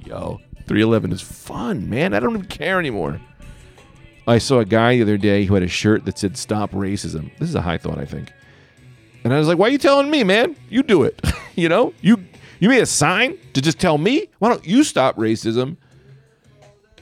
Yo, 0.05 0.41
311 0.67 1.12
is 1.12 1.23
fun, 1.23 1.88
man. 1.88 2.12
I 2.12 2.21
don't 2.21 2.35
even 2.35 2.45
care 2.45 2.79
anymore. 2.79 3.19
I 4.27 4.37
saw 4.37 4.59
a 4.59 4.67
guy 4.67 4.97
the 4.97 5.03
other 5.03 5.17
day 5.17 5.47
who 5.47 5.55
had 5.55 5.62
a 5.62 5.69
shirt 5.69 6.05
that 6.05 6.19
said 6.19 6.37
"Stop 6.37 6.73
Racism." 6.73 7.31
This 7.38 7.49
is 7.49 7.55
a 7.55 7.62
high 7.62 7.79
thought, 7.79 7.99
I 7.99 8.05
think. 8.05 8.31
And 9.25 9.33
I 9.33 9.38
was 9.38 9.49
like, 9.49 9.57
"Why 9.57 9.69
are 9.69 9.71
you 9.71 9.79
telling 9.79 10.11
me, 10.11 10.23
man? 10.23 10.55
You 10.69 10.83
do 10.83 11.05
it. 11.05 11.19
you 11.57 11.71
know, 11.71 11.95
you 12.03 12.23
you 12.61 12.69
made 12.69 12.83
a 12.83 12.87
sign 12.87 13.38
to 13.55 13.62
just 13.62 13.79
tell 13.79 13.97
me. 13.97 14.29
Why 14.38 14.50
don't 14.50 14.67
you 14.67 14.85
stop 14.85 15.17
racism? 15.17 15.79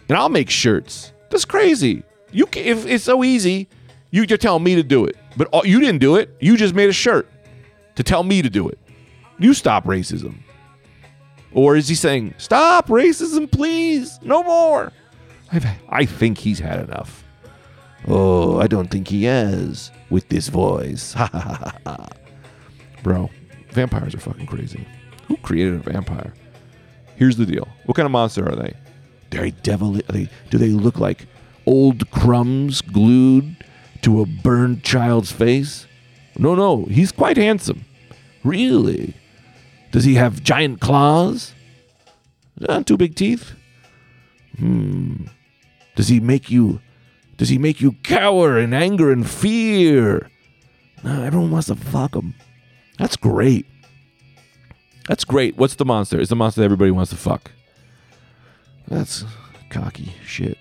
And 0.08 0.16
I'll 0.16 0.28
make 0.28 0.50
shirts. 0.50 1.10
That's 1.30 1.45
crazy. 1.45 2.02
You 2.33 2.47
ca 2.47 2.61
if 2.61 2.87
it's 2.87 3.04
so 3.04 3.25
easy, 3.25 3.68
you 4.11 4.26
just 4.26 4.42
tell 4.42 4.59
me 4.59 4.75
to 4.75 4.83
do 4.83 5.04
it. 5.04 5.16
But 5.37 5.49
all, 5.49 5.66
you 5.66 5.80
didn't 5.80 6.00
do 6.00 6.16
it. 6.16 6.35
You 6.40 6.56
just 6.56 6.75
made 6.75 6.88
a 6.88 6.92
shirt 6.92 7.28
to 7.97 8.02
tell 8.02 8.23
me 8.23 8.42
to 8.42 8.50
do 8.50 8.68
it. 8.68 8.78
You 9.38 9.54
stop 9.54 9.85
racism. 9.85 10.38
Or 11.52 11.76
is 11.76 11.88
he 11.88 11.95
saying, 11.95 12.35
stop 12.38 12.88
racism, 12.88 13.50
please? 13.50 14.18
No 14.23 14.42
more. 14.42 14.92
I've, 15.52 15.66
I 15.88 16.04
think 16.04 16.38
he's 16.38 16.59
had 16.59 16.80
enough. 16.80 17.25
Oh, 18.09 18.61
I 18.61 18.66
don't 18.66 18.88
think 18.90 19.09
he 19.09 19.25
has 19.25 19.90
with 20.11 20.28
this 20.28 20.49
voice. 20.49 21.14
Bro, 23.02 23.30
vampires 23.71 24.14
are 24.14 24.21
fucking 24.21 24.47
crazy. 24.47 24.87
Who 25.28 25.37
created 25.38 25.75
a 25.75 25.78
vampire? 25.78 26.35
Here's 27.16 27.37
the 27.37 27.47
deal. 27.47 27.66
What 27.87 27.97
kind 27.97 28.06
of 28.06 28.12
monster 28.12 28.47
are 28.47 28.54
they? 28.56 28.75
They're 29.30 29.50
devil. 29.50 29.97
Are 29.97 30.12
they, 30.12 30.28
do 30.50 30.59
they 30.59 30.68
look 30.68 30.99
like 30.99 31.26
old 31.66 32.11
crumbs 32.11 32.80
glued 32.80 33.56
to 34.02 34.21
a 34.21 34.26
burned 34.26 34.83
child's 34.85 35.33
face? 35.33 35.87
No, 36.38 36.54
no. 36.54 36.85
He's 36.85 37.12
quite 37.12 37.37
handsome. 37.37 37.85
Really? 38.45 39.14
Does 39.90 40.04
he 40.04 40.14
have 40.14 40.42
giant 40.42 40.80
claws? 40.80 41.54
Uh, 42.68 42.83
two 42.83 42.97
big 42.97 43.14
teeth? 43.14 43.52
Hmm. 44.59 45.26
Does 45.95 46.09
he 46.09 46.21
make 46.21 46.50
you 46.50 46.80
does 47.37 47.49
he 47.50 47.59
make 47.59 47.80
you 47.80 47.92
cower 48.02 48.59
in 48.59 48.73
anger 48.73 49.12
and 49.12 49.28
fear? 49.28 50.30
No, 51.04 51.23
everyone 51.23 51.50
wants 51.50 51.68
to 51.68 51.75
fuck 51.76 52.14
him. 52.14 52.35
That's 52.99 53.16
great. 53.16 53.66
That's 55.06 55.25
great. 55.25 55.56
What's 55.56 55.75
the 55.75 55.85
monster? 55.85 56.18
Is 56.18 56.30
the 56.30 56.37
monster 56.37 56.62
everybody 56.62 56.90
wants 56.90 57.11
to 57.11 57.16
fuck? 57.16 57.52
That's 58.88 59.24
cocky 59.70 60.12
shit. 60.24 60.58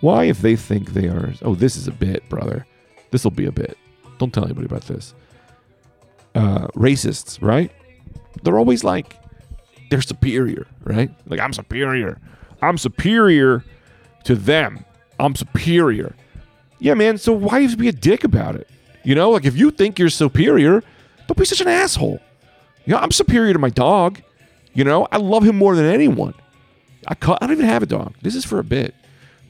Why, 0.00 0.24
if 0.24 0.40
they 0.40 0.56
think 0.56 0.90
they 0.92 1.08
are. 1.08 1.32
Oh, 1.42 1.54
this 1.54 1.76
is 1.76 1.88
a 1.88 1.92
bit, 1.92 2.28
brother. 2.28 2.66
This 3.10 3.24
will 3.24 3.30
be 3.30 3.46
a 3.46 3.52
bit. 3.52 3.78
Don't 4.18 4.32
tell 4.32 4.44
anybody 4.44 4.66
about 4.66 4.82
this. 4.82 5.14
Uh, 6.34 6.68
racists, 6.68 7.40
right? 7.40 7.72
They're 8.42 8.58
always 8.58 8.84
like, 8.84 9.16
they're 9.90 10.02
superior, 10.02 10.66
right? 10.82 11.10
Like, 11.26 11.40
I'm 11.40 11.52
superior. 11.52 12.20
I'm 12.60 12.78
superior 12.78 13.64
to 14.24 14.34
them. 14.34 14.84
I'm 15.18 15.34
superior. 15.34 16.14
Yeah, 16.80 16.94
man. 16.94 17.18
So 17.18 17.32
why 17.32 17.60
even 17.60 17.78
be 17.78 17.88
a 17.88 17.92
dick 17.92 18.24
about 18.24 18.56
it? 18.56 18.68
You 19.04 19.14
know, 19.14 19.30
like 19.30 19.44
if 19.44 19.56
you 19.56 19.70
think 19.70 19.98
you're 19.98 20.08
superior, 20.08 20.82
don't 21.26 21.38
be 21.38 21.44
such 21.44 21.60
an 21.60 21.68
asshole. 21.68 22.20
You 22.84 22.92
know, 22.92 22.98
I'm 22.98 23.10
superior 23.10 23.52
to 23.52 23.58
my 23.58 23.70
dog. 23.70 24.20
You 24.72 24.84
know, 24.84 25.06
I 25.12 25.18
love 25.18 25.44
him 25.44 25.56
more 25.56 25.76
than 25.76 25.86
anyone. 25.86 26.34
I, 27.06 27.14
ca- 27.14 27.38
I 27.40 27.46
don't 27.46 27.56
even 27.56 27.66
have 27.66 27.82
a 27.82 27.86
dog. 27.86 28.14
This 28.22 28.34
is 28.34 28.44
for 28.44 28.58
a 28.58 28.64
bit. 28.64 28.94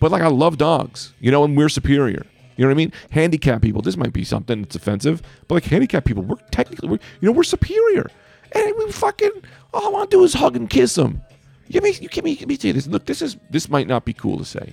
But 0.00 0.10
like, 0.10 0.22
I 0.22 0.28
love 0.28 0.58
dogs, 0.58 1.14
you 1.20 1.30
know, 1.30 1.44
and 1.44 1.56
we're 1.56 1.68
superior. 1.68 2.26
You 2.56 2.64
know 2.64 2.68
what 2.68 2.74
I 2.74 2.76
mean? 2.76 2.92
Handicapped 3.10 3.62
people, 3.62 3.82
this 3.82 3.96
might 3.96 4.12
be 4.12 4.24
something 4.24 4.62
that's 4.62 4.76
offensive, 4.76 5.22
but 5.48 5.56
like 5.56 5.64
handicapped 5.64 6.06
people, 6.06 6.22
we're 6.22 6.36
technically, 6.50 6.88
we're, 6.88 6.98
you 7.20 7.28
know, 7.28 7.32
we're 7.32 7.42
superior. 7.42 8.10
And 8.52 8.74
we 8.76 8.92
fucking, 8.92 9.30
all 9.72 9.86
I 9.86 9.88
want 9.88 10.10
to 10.10 10.16
do 10.16 10.24
is 10.24 10.34
hug 10.34 10.54
and 10.56 10.70
kiss 10.70 10.94
them. 10.94 11.20
You 11.66 11.80
me, 11.80 11.92
you 12.00 12.08
give 12.08 12.24
me, 12.24 12.36
give 12.36 12.48
me 12.48 12.58
you 12.60 12.72
this. 12.72 12.86
Look, 12.86 13.06
this 13.06 13.22
is, 13.22 13.36
this 13.50 13.68
might 13.68 13.88
not 13.88 14.04
be 14.04 14.12
cool 14.12 14.38
to 14.38 14.44
say. 14.44 14.72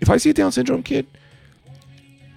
If 0.00 0.10
I 0.10 0.18
see 0.18 0.30
a 0.30 0.34
Down 0.34 0.52
syndrome 0.52 0.82
kid, 0.82 1.06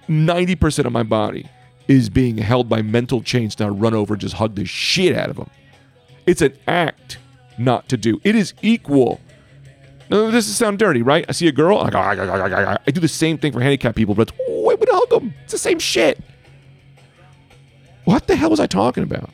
90% 0.08 0.86
of 0.86 0.92
my 0.92 1.02
body 1.02 1.46
is 1.86 2.08
being 2.08 2.38
held 2.38 2.68
by 2.68 2.82
mental 2.82 3.22
chains 3.22 3.54
to 3.56 3.70
run 3.70 3.94
over 3.94 4.14
and 4.14 4.20
just 4.20 4.36
hug 4.36 4.54
the 4.54 4.64
shit 4.64 5.16
out 5.16 5.28
of 5.28 5.36
them. 5.36 5.50
It's 6.26 6.42
an 6.42 6.56
act 6.66 7.18
not 7.58 7.88
to 7.88 7.96
do. 7.96 8.20
It 8.24 8.34
is 8.34 8.54
equal. 8.62 9.20
Now, 10.10 10.30
this 10.30 10.48
is 10.48 10.56
sound 10.56 10.78
dirty, 10.78 11.02
right? 11.02 11.24
I 11.28 11.32
see 11.32 11.48
a 11.48 11.52
girl, 11.52 11.78
I 11.78 11.90
go, 11.90 11.98
"Ah, 11.98 12.14
ah, 12.16 12.22
ah, 12.22 12.48
ah, 12.50 12.64
ah." 12.72 12.78
I 12.86 12.90
do 12.90 13.00
the 13.00 13.08
same 13.08 13.36
thing 13.36 13.52
for 13.52 13.60
handicapped 13.60 13.96
people, 13.96 14.14
but 14.14 14.28
it's, 14.30 14.38
oh, 14.48 14.70
I 14.70 14.76
hug 14.90 15.10
them. 15.10 15.34
It's 15.44 15.52
the 15.52 15.58
same 15.58 15.78
shit. 15.78 16.18
What 18.04 18.26
the 18.26 18.36
hell 18.36 18.50
was 18.50 18.60
I 18.60 18.66
talking 18.66 19.02
about? 19.02 19.30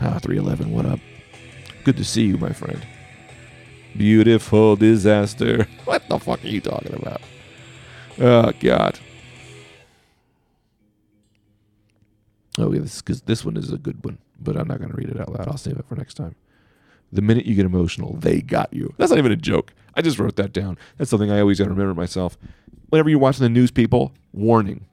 Ah, 0.00 0.18
311, 0.18 0.72
what 0.72 0.86
up? 0.86 0.98
Good 1.84 1.96
to 1.98 2.04
see 2.04 2.24
you, 2.24 2.36
my 2.36 2.50
friend. 2.50 2.84
Beautiful 3.96 4.74
disaster. 4.76 5.68
What 5.84 6.08
the 6.08 6.18
fuck 6.18 6.42
are 6.44 6.48
you 6.48 6.60
talking 6.60 6.94
about? 6.94 7.20
Oh, 8.18 8.52
God. 8.58 8.98
Oh, 12.58 12.72
yeah, 12.72 12.80
this, 12.80 13.00
cause 13.02 13.20
this 13.22 13.44
one 13.44 13.56
is 13.56 13.72
a 13.72 13.78
good 13.78 14.04
one, 14.04 14.18
but 14.40 14.56
I'm 14.56 14.66
not 14.66 14.78
going 14.78 14.90
to 14.90 14.96
read 14.96 15.08
it 15.10 15.20
out 15.20 15.30
loud. 15.32 15.46
I'll 15.46 15.56
save 15.56 15.78
it 15.78 15.84
for 15.88 15.94
next 15.94 16.14
time. 16.14 16.34
The 17.12 17.22
minute 17.22 17.46
you 17.46 17.54
get 17.54 17.64
emotional, 17.64 18.14
they 18.14 18.40
got 18.40 18.72
you. 18.72 18.92
That's 18.98 19.10
not 19.10 19.18
even 19.18 19.32
a 19.32 19.36
joke. 19.36 19.72
I 19.94 20.02
just 20.02 20.18
wrote 20.18 20.36
that 20.36 20.52
down. 20.52 20.78
That's 20.98 21.10
something 21.10 21.30
I 21.30 21.40
always 21.40 21.58
got 21.58 21.64
to 21.64 21.70
remember 21.70 21.94
myself. 21.94 22.36
Whenever 22.88 23.08
you're 23.08 23.18
watching 23.18 23.42
the 23.42 23.48
news, 23.48 23.70
people, 23.70 24.12
warning. 24.32 24.84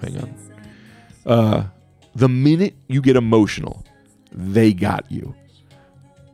Hang 0.00 0.16
on. 0.18 0.34
Uh, 1.26 1.64
the 2.14 2.28
minute 2.28 2.74
you 2.88 3.02
get 3.02 3.16
emotional, 3.16 3.84
they 4.32 4.72
got 4.72 5.10
you. 5.10 5.34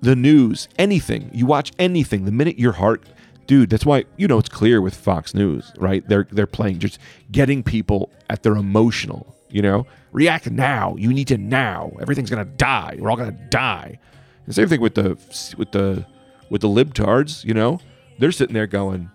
The 0.00 0.14
news, 0.14 0.68
anything, 0.78 1.30
you 1.32 1.46
watch 1.46 1.72
anything, 1.78 2.26
the 2.26 2.32
minute 2.32 2.58
your 2.58 2.72
heart, 2.72 3.04
dude, 3.46 3.70
that's 3.70 3.86
why, 3.86 4.04
you 4.16 4.28
know, 4.28 4.38
it's 4.38 4.48
clear 4.48 4.80
with 4.80 4.94
Fox 4.94 5.34
News, 5.34 5.72
right? 5.78 6.06
They're, 6.06 6.26
they're 6.30 6.46
playing, 6.46 6.78
just 6.78 6.98
getting 7.30 7.62
people 7.62 8.12
at 8.28 8.42
their 8.42 8.54
emotional, 8.54 9.34
you 9.50 9.62
know? 9.62 9.86
React 10.12 10.52
now. 10.52 10.94
You 10.96 11.12
need 11.12 11.28
to 11.28 11.38
now. 11.38 11.92
Everything's 12.00 12.30
going 12.30 12.44
to 12.44 12.52
die. 12.52 12.96
We're 12.98 13.10
all 13.10 13.16
going 13.16 13.36
to 13.36 13.44
die. 13.48 13.98
The 14.46 14.52
same 14.52 14.68
thing 14.68 14.80
with 14.80 14.94
the, 14.94 15.16
with 15.56 15.72
the, 15.72 16.06
with 16.50 16.60
the 16.60 16.68
libtards, 16.68 17.44
you 17.44 17.54
know? 17.54 17.80
They're 18.18 18.32
sitting 18.32 18.54
there 18.54 18.66
going, 18.66 19.10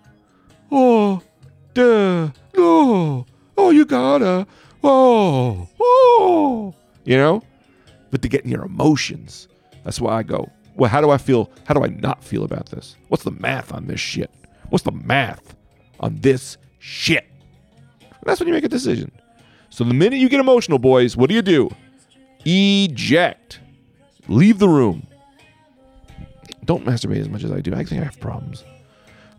oh, 0.70 1.22
duh, 1.74 2.30
no, 2.56 3.26
oh, 3.56 3.70
you 3.70 3.84
gotta, 3.84 4.46
oh, 4.82 5.68
oh, 5.80 6.74
you 7.04 7.16
know? 7.16 7.42
but 8.10 8.22
to 8.22 8.28
get 8.28 8.44
in 8.44 8.50
your 8.50 8.64
emotions. 8.64 9.48
That's 9.84 10.00
why 10.00 10.18
I 10.18 10.22
go, 10.22 10.50
well, 10.74 10.90
how 10.90 11.00
do 11.00 11.10
I 11.10 11.18
feel? 11.18 11.50
How 11.66 11.74
do 11.74 11.82
I 11.82 11.88
not 11.88 12.22
feel 12.22 12.44
about 12.44 12.66
this? 12.66 12.96
What's 13.08 13.24
the 13.24 13.30
math 13.30 13.72
on 13.72 13.86
this 13.86 14.00
shit? 14.00 14.30
What's 14.68 14.84
the 14.84 14.92
math 14.92 15.56
on 16.00 16.16
this 16.20 16.56
shit? 16.78 17.28
That's 18.24 18.40
when 18.40 18.48
you 18.48 18.54
make 18.54 18.64
a 18.64 18.68
decision. 18.68 19.10
So 19.70 19.84
the 19.84 19.94
minute 19.94 20.18
you 20.18 20.28
get 20.28 20.40
emotional, 20.40 20.78
boys, 20.78 21.16
what 21.16 21.28
do 21.28 21.34
you 21.34 21.42
do? 21.42 21.70
Eject. 22.44 23.60
Leave 24.28 24.58
the 24.58 24.68
room. 24.68 25.06
Don't 26.70 26.84
masturbate 26.84 27.18
as 27.18 27.28
much 27.28 27.42
as 27.42 27.50
I 27.50 27.60
do. 27.60 27.74
I 27.74 27.82
think 27.82 28.00
I 28.00 28.04
have 28.04 28.20
problems. 28.20 28.62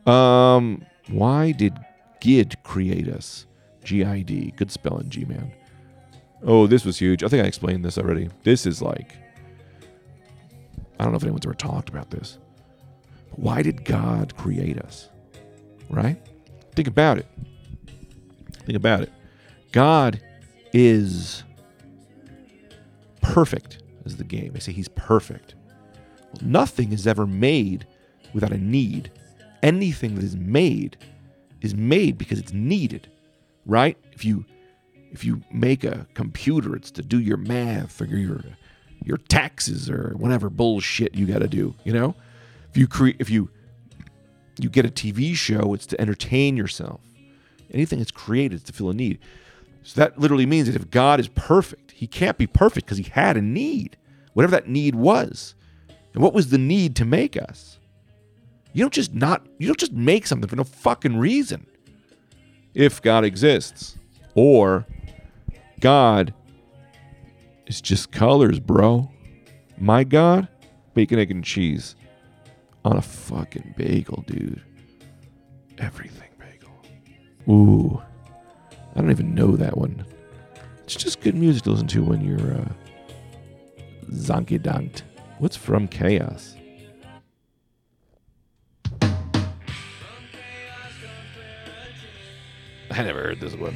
Um, 0.05 0.85
why 1.07 1.53
did 1.53 1.79
GID 2.19 2.61
create 2.63 3.07
us? 3.07 3.45
G 3.85 4.03
I 4.03 4.19
D. 4.19 4.51
Good 4.57 4.69
spelling, 4.69 5.07
G 5.07 5.23
man. 5.23 5.53
Oh, 6.43 6.67
this 6.67 6.83
was 6.83 6.99
huge. 6.99 7.23
I 7.23 7.29
think 7.29 7.41
I 7.41 7.47
explained 7.47 7.85
this 7.85 7.97
already. 7.97 8.27
This 8.43 8.65
is 8.65 8.81
like, 8.81 9.15
I 10.99 11.05
don't 11.05 11.13
know 11.13 11.15
if 11.15 11.23
anyone's 11.23 11.45
ever 11.45 11.53
talked 11.53 11.87
about 11.87 12.09
this. 12.09 12.37
Why 13.37 13.61
did 13.61 13.85
God 13.85 14.35
create 14.35 14.77
us? 14.79 15.07
Right? 15.89 16.21
Think 16.75 16.89
about 16.89 17.17
it. 17.17 17.27
Think 18.65 18.75
about 18.75 19.03
it. 19.03 19.13
God 19.71 20.19
is 20.73 21.45
perfect, 23.21 23.83
is 24.03 24.17
the 24.17 24.25
game. 24.25 24.51
They 24.51 24.59
say 24.59 24.73
he's 24.73 24.89
perfect. 24.89 25.55
Nothing 26.41 26.91
is 26.91 27.07
ever 27.07 27.27
made 27.27 27.85
without 28.33 28.51
a 28.51 28.57
need. 28.57 29.11
Anything 29.61 30.15
that 30.15 30.23
is 30.23 30.35
made 30.35 30.97
is 31.61 31.75
made 31.75 32.17
because 32.17 32.39
it's 32.39 32.53
needed, 32.53 33.09
right? 33.65 33.97
If 34.11 34.25
you 34.25 34.45
if 35.11 35.25
you 35.25 35.41
make 35.51 35.83
a 35.83 36.07
computer, 36.13 36.75
it's 36.75 36.91
to 36.91 37.01
do 37.01 37.19
your 37.19 37.37
math 37.37 38.01
or 38.01 38.05
your 38.05 38.43
your 39.03 39.17
taxes 39.17 39.89
or 39.89 40.13
whatever 40.15 40.49
bullshit 40.49 41.15
you 41.15 41.25
got 41.25 41.39
to 41.39 41.47
do. 41.47 41.75
You 41.83 41.93
know, 41.93 42.15
if 42.69 42.77
you 42.77 42.87
create 42.87 43.17
if 43.19 43.29
you 43.29 43.49
you 44.59 44.69
get 44.69 44.85
a 44.85 44.89
TV 44.89 45.35
show, 45.35 45.73
it's 45.73 45.85
to 45.87 45.99
entertain 45.99 46.57
yourself. 46.57 47.01
Anything 47.71 47.99
that's 47.99 48.11
created 48.11 48.55
is 48.55 48.63
to 48.63 48.73
fill 48.73 48.89
a 48.89 48.93
need. 48.93 49.19
So 49.83 49.99
that 49.99 50.19
literally 50.19 50.45
means 50.45 50.67
that 50.67 50.75
if 50.75 50.89
God 50.91 51.19
is 51.19 51.27
perfect, 51.27 51.91
he 51.91 52.05
can't 52.05 52.37
be 52.37 52.47
perfect 52.47 52.85
because 52.85 52.97
he 52.97 53.05
had 53.05 53.37
a 53.37 53.41
need, 53.41 53.97
whatever 54.33 54.51
that 54.51 54.67
need 54.67 54.95
was. 54.95 55.55
And 56.13 56.21
what 56.21 56.33
was 56.33 56.49
the 56.49 56.57
need 56.57 56.95
to 56.97 57.05
make 57.05 57.37
us? 57.37 57.79
You 58.73 58.83
don't 58.83 58.93
just 58.93 59.13
not 59.13 59.45
you 59.57 59.67
don't 59.67 59.79
just 59.79 59.93
make 59.93 60.27
something 60.27 60.49
for 60.49 60.55
no 60.55 60.63
fucking 60.63 61.17
reason. 61.17 61.65
If 62.73 63.01
God 63.01 63.25
exists 63.25 63.97
or 64.33 64.85
God 65.79 66.33
is 67.67 67.81
just 67.81 68.11
colors, 68.11 68.59
bro. 68.59 69.09
My 69.77 70.03
God, 70.03 70.47
bacon, 70.93 71.19
egg, 71.19 71.31
and 71.31 71.43
cheese 71.43 71.95
on 72.85 72.97
a 72.97 73.01
fucking 73.01 73.73
bagel, 73.77 74.23
dude. 74.27 74.61
Everything 75.77 76.29
bagel. 76.37 77.51
Ooh, 77.51 78.01
I 78.95 79.01
don't 79.01 79.09
even 79.11 79.33
know 79.33 79.55
that 79.55 79.77
one. 79.77 80.05
It's 80.83 80.95
just 80.95 81.21
good 81.21 81.35
music 81.35 81.63
to 81.63 81.71
listen 81.71 81.87
to 81.87 82.03
when 82.03 82.21
you're 82.21 82.53
uh, 82.53 82.69
zonky 84.11 84.61
donked. 84.61 85.03
What's 85.41 85.57
from 85.57 85.87
chaos? 85.87 86.55
I 92.91 93.01
never 93.01 93.23
heard 93.23 93.39
this 93.39 93.55
one. 93.55 93.75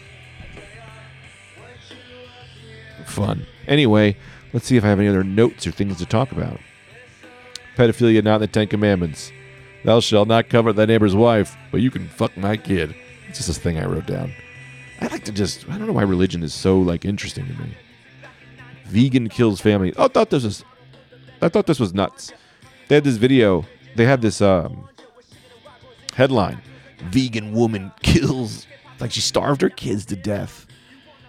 Fun. 3.08 3.48
Anyway, 3.66 4.16
let's 4.54 4.68
see 4.68 4.78
if 4.78 4.84
I 4.84 4.90
have 4.90 5.00
any 5.00 5.08
other 5.08 5.24
notes 5.24 5.66
or 5.66 5.72
things 5.72 5.98
to 5.98 6.06
talk 6.06 6.32
about. 6.32 6.60
Pedophilia 7.76 8.24
not 8.24 8.36
in 8.36 8.42
the 8.42 8.48
Ten 8.48 8.68
Commandments. 8.68 9.32
Thou 9.84 10.02
shalt 10.02 10.28
not 10.28 10.50
covet 10.50 10.76
thy 10.76 10.86
neighbor's 10.86 11.16
wife, 11.16 11.58
but 11.72 11.82
you 11.82 11.90
can 11.90 12.08
fuck 12.10 12.38
my 12.38 12.58
kid. 12.58 12.94
It's 13.28 13.40
just 13.40 13.48
this 13.48 13.58
thing 13.58 13.80
I 13.80 13.88
wrote 13.88 14.06
down. 14.06 14.32
I 15.02 15.08
like 15.08 15.24
to 15.24 15.32
just 15.32 15.68
I 15.68 15.80
don't 15.80 15.88
know 15.88 15.94
why 15.94 16.04
religion 16.04 16.44
is 16.44 16.54
so 16.54 16.80
like 16.80 17.06
interesting 17.06 17.48
to 17.48 17.54
me. 17.54 17.76
Vegan 18.86 19.30
kills 19.30 19.60
family. 19.62 19.96
Oh, 19.98 20.06
I 20.06 20.08
thought 20.10 20.30
this 20.30 20.44
was 20.44 20.64
I 21.42 21.50
thought 21.50 21.68
this 21.68 21.80
was 21.80 21.94
nuts. 21.94 22.32
They 22.88 22.96
had 22.96 23.04
this 23.04 23.18
video. 23.18 23.66
They 23.96 24.06
had 24.06 24.22
this 24.22 24.42
um, 24.42 24.88
headline: 26.14 26.62
"Vegan 27.10 27.54
woman 27.54 27.92
kills 28.02 28.68
like 29.00 29.12
she 29.12 29.22
starved 29.22 29.62
her 29.62 29.70
kids 29.70 30.06
to 30.06 30.16
death." 30.16 30.66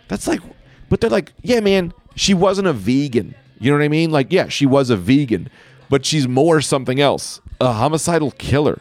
That's 0.08 0.26
like, 0.26 0.40
but 0.88 1.00
they're 1.00 1.10
like, 1.10 1.32
yeah, 1.42 1.60
man, 1.60 1.92
she 2.14 2.34
wasn't 2.34 2.68
a 2.68 2.72
vegan. 2.72 3.34
You 3.58 3.70
know 3.70 3.78
what 3.78 3.84
I 3.84 3.88
mean? 3.88 4.10
Like, 4.10 4.32
yeah, 4.32 4.48
she 4.48 4.66
was 4.66 4.90
a 4.90 4.96
vegan, 4.96 5.50
but 5.88 6.04
she's 6.04 6.28
more 6.28 6.60
something 6.60 7.00
else. 7.00 7.40
A 7.60 7.72
homicidal 7.72 8.30
killer. 8.32 8.80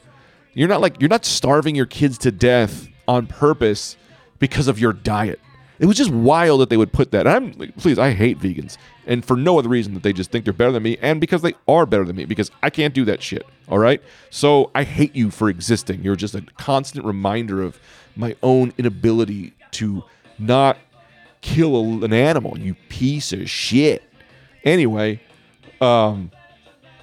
You're 0.54 0.68
not 0.68 0.82
like 0.82 1.00
you're 1.00 1.10
not 1.10 1.26
starving 1.26 1.76
your 1.76 1.86
kids 1.86 2.18
to 2.20 2.32
death 2.32 2.88
on 3.08 3.28
purpose 3.28 3.98
because 4.40 4.68
of 4.68 4.80
your 4.80 4.94
diet. 4.94 5.40
It 5.80 5.86
was 5.86 5.98
just 5.98 6.12
wild 6.12 6.62
that 6.62 6.70
they 6.70 6.78
would 6.78 6.94
put 6.94 7.12
that. 7.12 7.28
I'm 7.28 7.52
like, 7.54 7.76
please, 7.76 8.00
I 8.00 8.12
hate 8.12 8.40
vegans, 8.40 8.78
and 9.06 9.26
for 9.26 9.36
no 9.36 9.60
other 9.60 9.70
reason 9.70 9.94
that 9.94 10.04
they 10.04 10.14
just 10.14 10.32
think 10.32 10.46
they're 10.46 10.54
better 10.54 10.72
than 10.72 10.84
me, 10.84 10.98
and 11.02 11.20
because 11.20 11.42
they 11.42 11.54
are 11.68 11.86
better 11.86 12.06
than 12.06 12.16
me, 12.16 12.26
because 12.26 12.52
I 12.64 12.70
can't 12.70 12.94
do 12.94 13.06
that 13.06 13.22
shit. 13.22 13.46
All 13.68 13.80
right, 13.80 14.02
so 14.30 14.72
I 14.74 14.84
hate 14.84 15.16
you 15.16 15.32
for 15.32 15.50
existing. 15.50 16.04
You're 16.04 16.16
just 16.16 16.36
a 16.36 16.42
constant 16.58 17.06
reminder 17.06 17.62
of 17.62 17.80
my 18.16 18.36
own 18.42 18.74
inability 18.78 19.54
to 19.72 20.04
not 20.40 20.78
kill 21.42 21.76
a, 21.76 22.06
an 22.06 22.14
animal. 22.14 22.58
You 22.58 22.76
piece 22.90 23.34
of 23.34 23.50
shit. 23.50 24.04
Anyway, 24.64 25.22
um, 25.82 26.32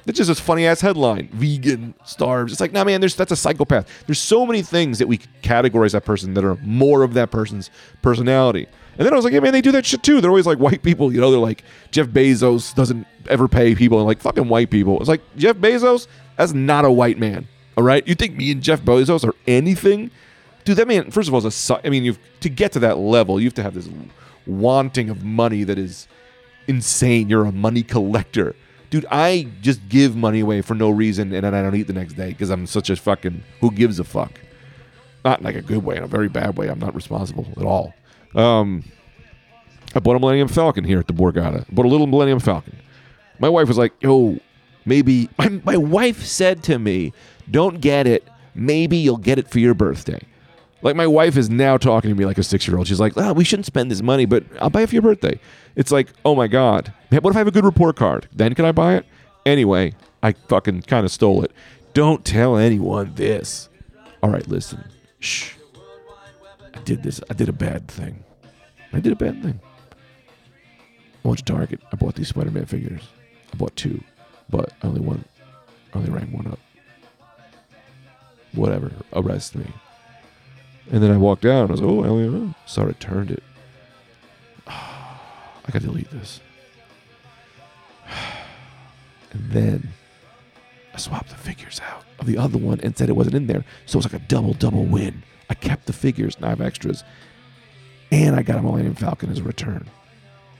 it's 0.06 0.18
just 0.18 0.30
a 0.30 0.34
funny 0.34 0.66
ass 0.66 0.80
headline: 0.80 1.28
"Vegan 1.32 1.94
starves." 2.04 2.52
It's 2.52 2.60
like, 2.60 2.72
nah, 2.72 2.84
man. 2.84 3.00
There's 3.00 3.14
that's 3.14 3.32
a 3.32 3.36
psychopath. 3.36 3.88
There's 4.06 4.18
so 4.18 4.46
many 4.46 4.62
things 4.62 4.98
that 4.98 5.08
we 5.08 5.18
categorize 5.42 5.92
that 5.92 6.04
person 6.04 6.34
that 6.34 6.44
are 6.44 6.56
more 6.62 7.02
of 7.02 7.14
that 7.14 7.30
person's 7.30 7.70
personality. 8.02 8.66
And 8.98 9.06
then 9.06 9.14
I 9.14 9.16
was 9.16 9.24
like, 9.24 9.32
yeah, 9.32 9.40
man, 9.40 9.52
they 9.52 9.62
do 9.62 9.72
that 9.72 9.86
shit 9.86 10.02
too. 10.02 10.20
They're 10.20 10.30
always 10.30 10.46
like 10.46 10.58
white 10.58 10.82
people, 10.82 11.12
you 11.12 11.20
know. 11.20 11.30
They're 11.30 11.40
like 11.40 11.64
Jeff 11.90 12.08
Bezos 12.08 12.74
doesn't 12.74 13.06
ever 13.28 13.48
pay 13.48 13.74
people, 13.74 13.98
and 13.98 14.06
like 14.06 14.20
fucking 14.20 14.48
white 14.48 14.70
people. 14.70 14.98
It's 15.00 15.08
like 15.08 15.22
Jeff 15.36 15.56
Bezos, 15.56 16.08
that's 16.36 16.52
not 16.52 16.84
a 16.84 16.90
white 16.90 17.18
man. 17.18 17.48
All 17.76 17.84
right, 17.84 18.06
you 18.06 18.14
think 18.14 18.36
me 18.36 18.50
and 18.50 18.62
Jeff 18.62 18.82
Bezos 18.82 19.26
are 19.26 19.34
anything? 19.46 20.10
Dude, 20.64 20.76
that 20.76 20.86
man. 20.86 21.10
First 21.10 21.28
of 21.28 21.34
all, 21.34 21.44
is 21.44 21.70
a. 21.70 21.80
I 21.86 21.90
mean, 21.90 22.04
you've 22.04 22.18
to 22.40 22.50
get 22.50 22.72
to 22.72 22.78
that 22.80 22.98
level, 22.98 23.40
you 23.40 23.46
have 23.46 23.54
to 23.54 23.62
have 23.62 23.74
this 23.74 23.88
wanting 24.46 25.08
of 25.08 25.24
money 25.24 25.64
that 25.64 25.78
is 25.78 26.06
insane. 26.66 27.28
You're 27.28 27.46
a 27.46 27.52
money 27.52 27.82
collector. 27.82 28.54
Dude, 28.92 29.06
I 29.10 29.48
just 29.62 29.88
give 29.88 30.14
money 30.14 30.40
away 30.40 30.60
for 30.60 30.74
no 30.74 30.90
reason 30.90 31.32
and 31.32 31.44
then 31.44 31.54
I 31.54 31.62
don't 31.62 31.74
eat 31.74 31.86
the 31.86 31.94
next 31.94 32.12
day 32.12 32.28
because 32.28 32.50
I'm 32.50 32.66
such 32.66 32.90
a 32.90 32.96
fucking 32.96 33.42
who 33.62 33.70
gives 33.70 33.98
a 33.98 34.04
fuck. 34.04 34.38
Not 35.24 35.38
in 35.38 35.46
like 35.46 35.54
a 35.54 35.62
good 35.62 35.82
way, 35.82 35.96
in 35.96 36.02
a 36.02 36.06
very 36.06 36.28
bad 36.28 36.58
way. 36.58 36.68
I'm 36.68 36.78
not 36.78 36.94
responsible 36.94 37.46
at 37.56 37.62
all. 37.62 37.94
Um, 38.34 38.84
I 39.94 40.00
bought 40.00 40.16
a 40.16 40.18
Millennium 40.18 40.48
Falcon 40.48 40.84
here 40.84 40.98
at 40.98 41.06
the 41.06 41.14
Borgata. 41.14 41.66
Bought 41.72 41.86
a 41.86 41.88
little 41.88 42.06
Millennium 42.06 42.38
Falcon. 42.38 42.76
My 43.38 43.48
wife 43.48 43.66
was 43.66 43.78
like, 43.78 43.94
yo, 44.02 44.38
maybe. 44.84 45.30
My, 45.38 45.48
my 45.64 45.76
wife 45.78 46.26
said 46.26 46.62
to 46.64 46.78
me, 46.78 47.14
don't 47.50 47.80
get 47.80 48.06
it. 48.06 48.28
Maybe 48.54 48.98
you'll 48.98 49.16
get 49.16 49.38
it 49.38 49.48
for 49.48 49.58
your 49.58 49.72
birthday. 49.72 50.20
Like 50.82 50.96
my 50.96 51.06
wife 51.06 51.36
is 51.36 51.48
now 51.48 51.76
talking 51.76 52.10
to 52.10 52.16
me 52.16 52.26
like 52.26 52.38
a 52.38 52.42
six 52.42 52.66
year 52.66 52.76
old. 52.76 52.88
She's 52.88 53.00
like, 53.00 53.12
oh, 53.16 53.32
we 53.32 53.44
shouldn't 53.44 53.66
spend 53.66 53.90
this 53.90 54.02
money, 54.02 54.24
but 54.26 54.44
I'll 54.60 54.70
buy 54.70 54.82
it 54.82 54.88
for 54.88 54.96
your 54.96 55.02
birthday. 55.02 55.38
It's 55.76 55.92
like, 55.92 56.08
oh 56.24 56.34
my 56.34 56.48
God. 56.48 56.92
What 57.10 57.30
if 57.30 57.36
I 57.36 57.38
have 57.38 57.46
a 57.46 57.52
good 57.52 57.64
report 57.64 57.96
card? 57.96 58.28
Then 58.32 58.54
can 58.54 58.64
I 58.64 58.72
buy 58.72 58.96
it? 58.96 59.06
Anyway, 59.46 59.94
I 60.22 60.32
fucking 60.32 60.82
kind 60.82 61.04
of 61.04 61.12
stole 61.12 61.42
it. 61.44 61.52
Don't 61.94 62.24
tell 62.24 62.56
anyone 62.56 63.14
this. 63.14 63.68
All 64.22 64.30
right, 64.30 64.46
listen. 64.48 64.84
Shh. 65.20 65.54
I 66.74 66.78
did 66.80 67.02
this. 67.02 67.20
I 67.30 67.34
did 67.34 67.48
a 67.48 67.52
bad 67.52 67.88
thing. 67.88 68.24
I 68.92 69.00
did 69.00 69.12
a 69.12 69.16
bad 69.16 69.42
thing. 69.42 69.60
I 71.24 71.28
went 71.28 71.38
to 71.38 71.44
Target. 71.44 71.80
I 71.92 71.96
bought 71.96 72.14
these 72.14 72.28
Spider 72.28 72.50
Man 72.50 72.66
figures. 72.66 73.02
I 73.52 73.56
bought 73.56 73.76
two, 73.76 74.02
but 74.50 74.72
I 74.82 74.86
only 74.88 75.00
one. 75.00 75.24
I 75.94 75.98
only 75.98 76.10
rang 76.10 76.32
one 76.32 76.46
up. 76.46 76.58
Whatever. 78.52 78.90
Arrest 79.12 79.54
me. 79.54 79.66
And 80.90 81.02
then 81.02 81.10
I 81.10 81.16
walked 81.16 81.44
out 81.44 81.70
I 81.70 81.72
was 81.72 81.80
like, 81.80 81.90
oh, 81.90 82.54
so 82.66 82.82
I 82.82 82.84
returned 82.86 83.30
it. 83.30 83.42
I 84.66 85.70
gotta 85.70 85.86
delete 85.86 86.10
this. 86.10 86.40
And 89.34 89.50
then 89.50 89.88
I 90.92 90.98
swapped 90.98 91.30
the 91.30 91.36
figures 91.36 91.80
out 91.80 92.04
of 92.18 92.26
the 92.26 92.36
other 92.36 92.58
one 92.58 92.80
and 92.80 92.96
said 92.96 93.08
it 93.08 93.16
wasn't 93.16 93.36
in 93.36 93.46
there. 93.46 93.64
So 93.86 93.96
it 93.96 94.04
was 94.04 94.12
like 94.12 94.22
a 94.22 94.26
double, 94.26 94.52
double 94.52 94.84
win. 94.84 95.22
I 95.48 95.54
kept 95.54 95.86
the 95.86 95.92
figures, 95.92 96.36
and 96.36 96.44
I 96.44 96.50
have 96.50 96.60
extras. 96.60 97.02
And 98.10 98.36
I 98.36 98.42
got 98.42 98.58
a 98.58 98.62
Millennium 98.62 98.94
Falcon 98.94 99.30
as 99.30 99.38
a 99.38 99.42
return. 99.42 99.88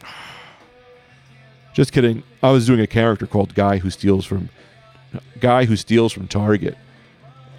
Just 1.75 1.93
kidding. 1.93 2.23
I 2.43 2.51
was 2.51 2.67
doing 2.67 2.81
a 2.81 2.87
character 2.87 3.27
called 3.27 3.55
Guy 3.55 3.79
Who 3.79 3.91
Steals 3.91 4.25
from 4.25 4.49
Guy 5.41 5.67
Who 5.67 5.77
Steals 5.77 6.13
from 6.13 6.29
Target. 6.29 6.77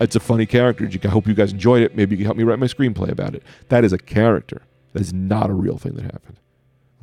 It's 0.03 0.17
a 0.17 0.19
funny 0.19 0.45
character. 0.45 0.89
I 1.05 1.07
hope 1.07 1.27
you 1.27 1.33
guys 1.33 1.53
enjoyed 1.53 1.81
it. 1.81 1.95
Maybe 1.95 2.15
you 2.15 2.17
can 2.17 2.25
help 2.25 2.35
me 2.35 2.43
write 2.43 2.59
my 2.59 2.65
screenplay 2.65 3.09
about 3.09 3.35
it. 3.35 3.43
That 3.69 3.85
is 3.85 3.93
a 3.93 3.97
character. 3.97 4.63
That 4.91 5.01
is 5.01 5.13
not 5.13 5.49
a 5.49 5.53
real 5.53 5.77
thing 5.77 5.93
that 5.93 6.03
happened. 6.03 6.41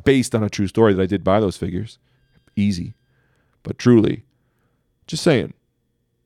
Based 0.04 0.34
on 0.34 0.42
a 0.42 0.50
true 0.50 0.66
story 0.66 0.92
that 0.92 1.02
I 1.02 1.06
did 1.06 1.24
buy 1.24 1.40
those 1.40 1.56
figures. 1.56 1.98
easy. 2.56 2.92
But 3.62 3.78
truly, 3.78 4.24
just 5.06 5.22
saying, 5.22 5.54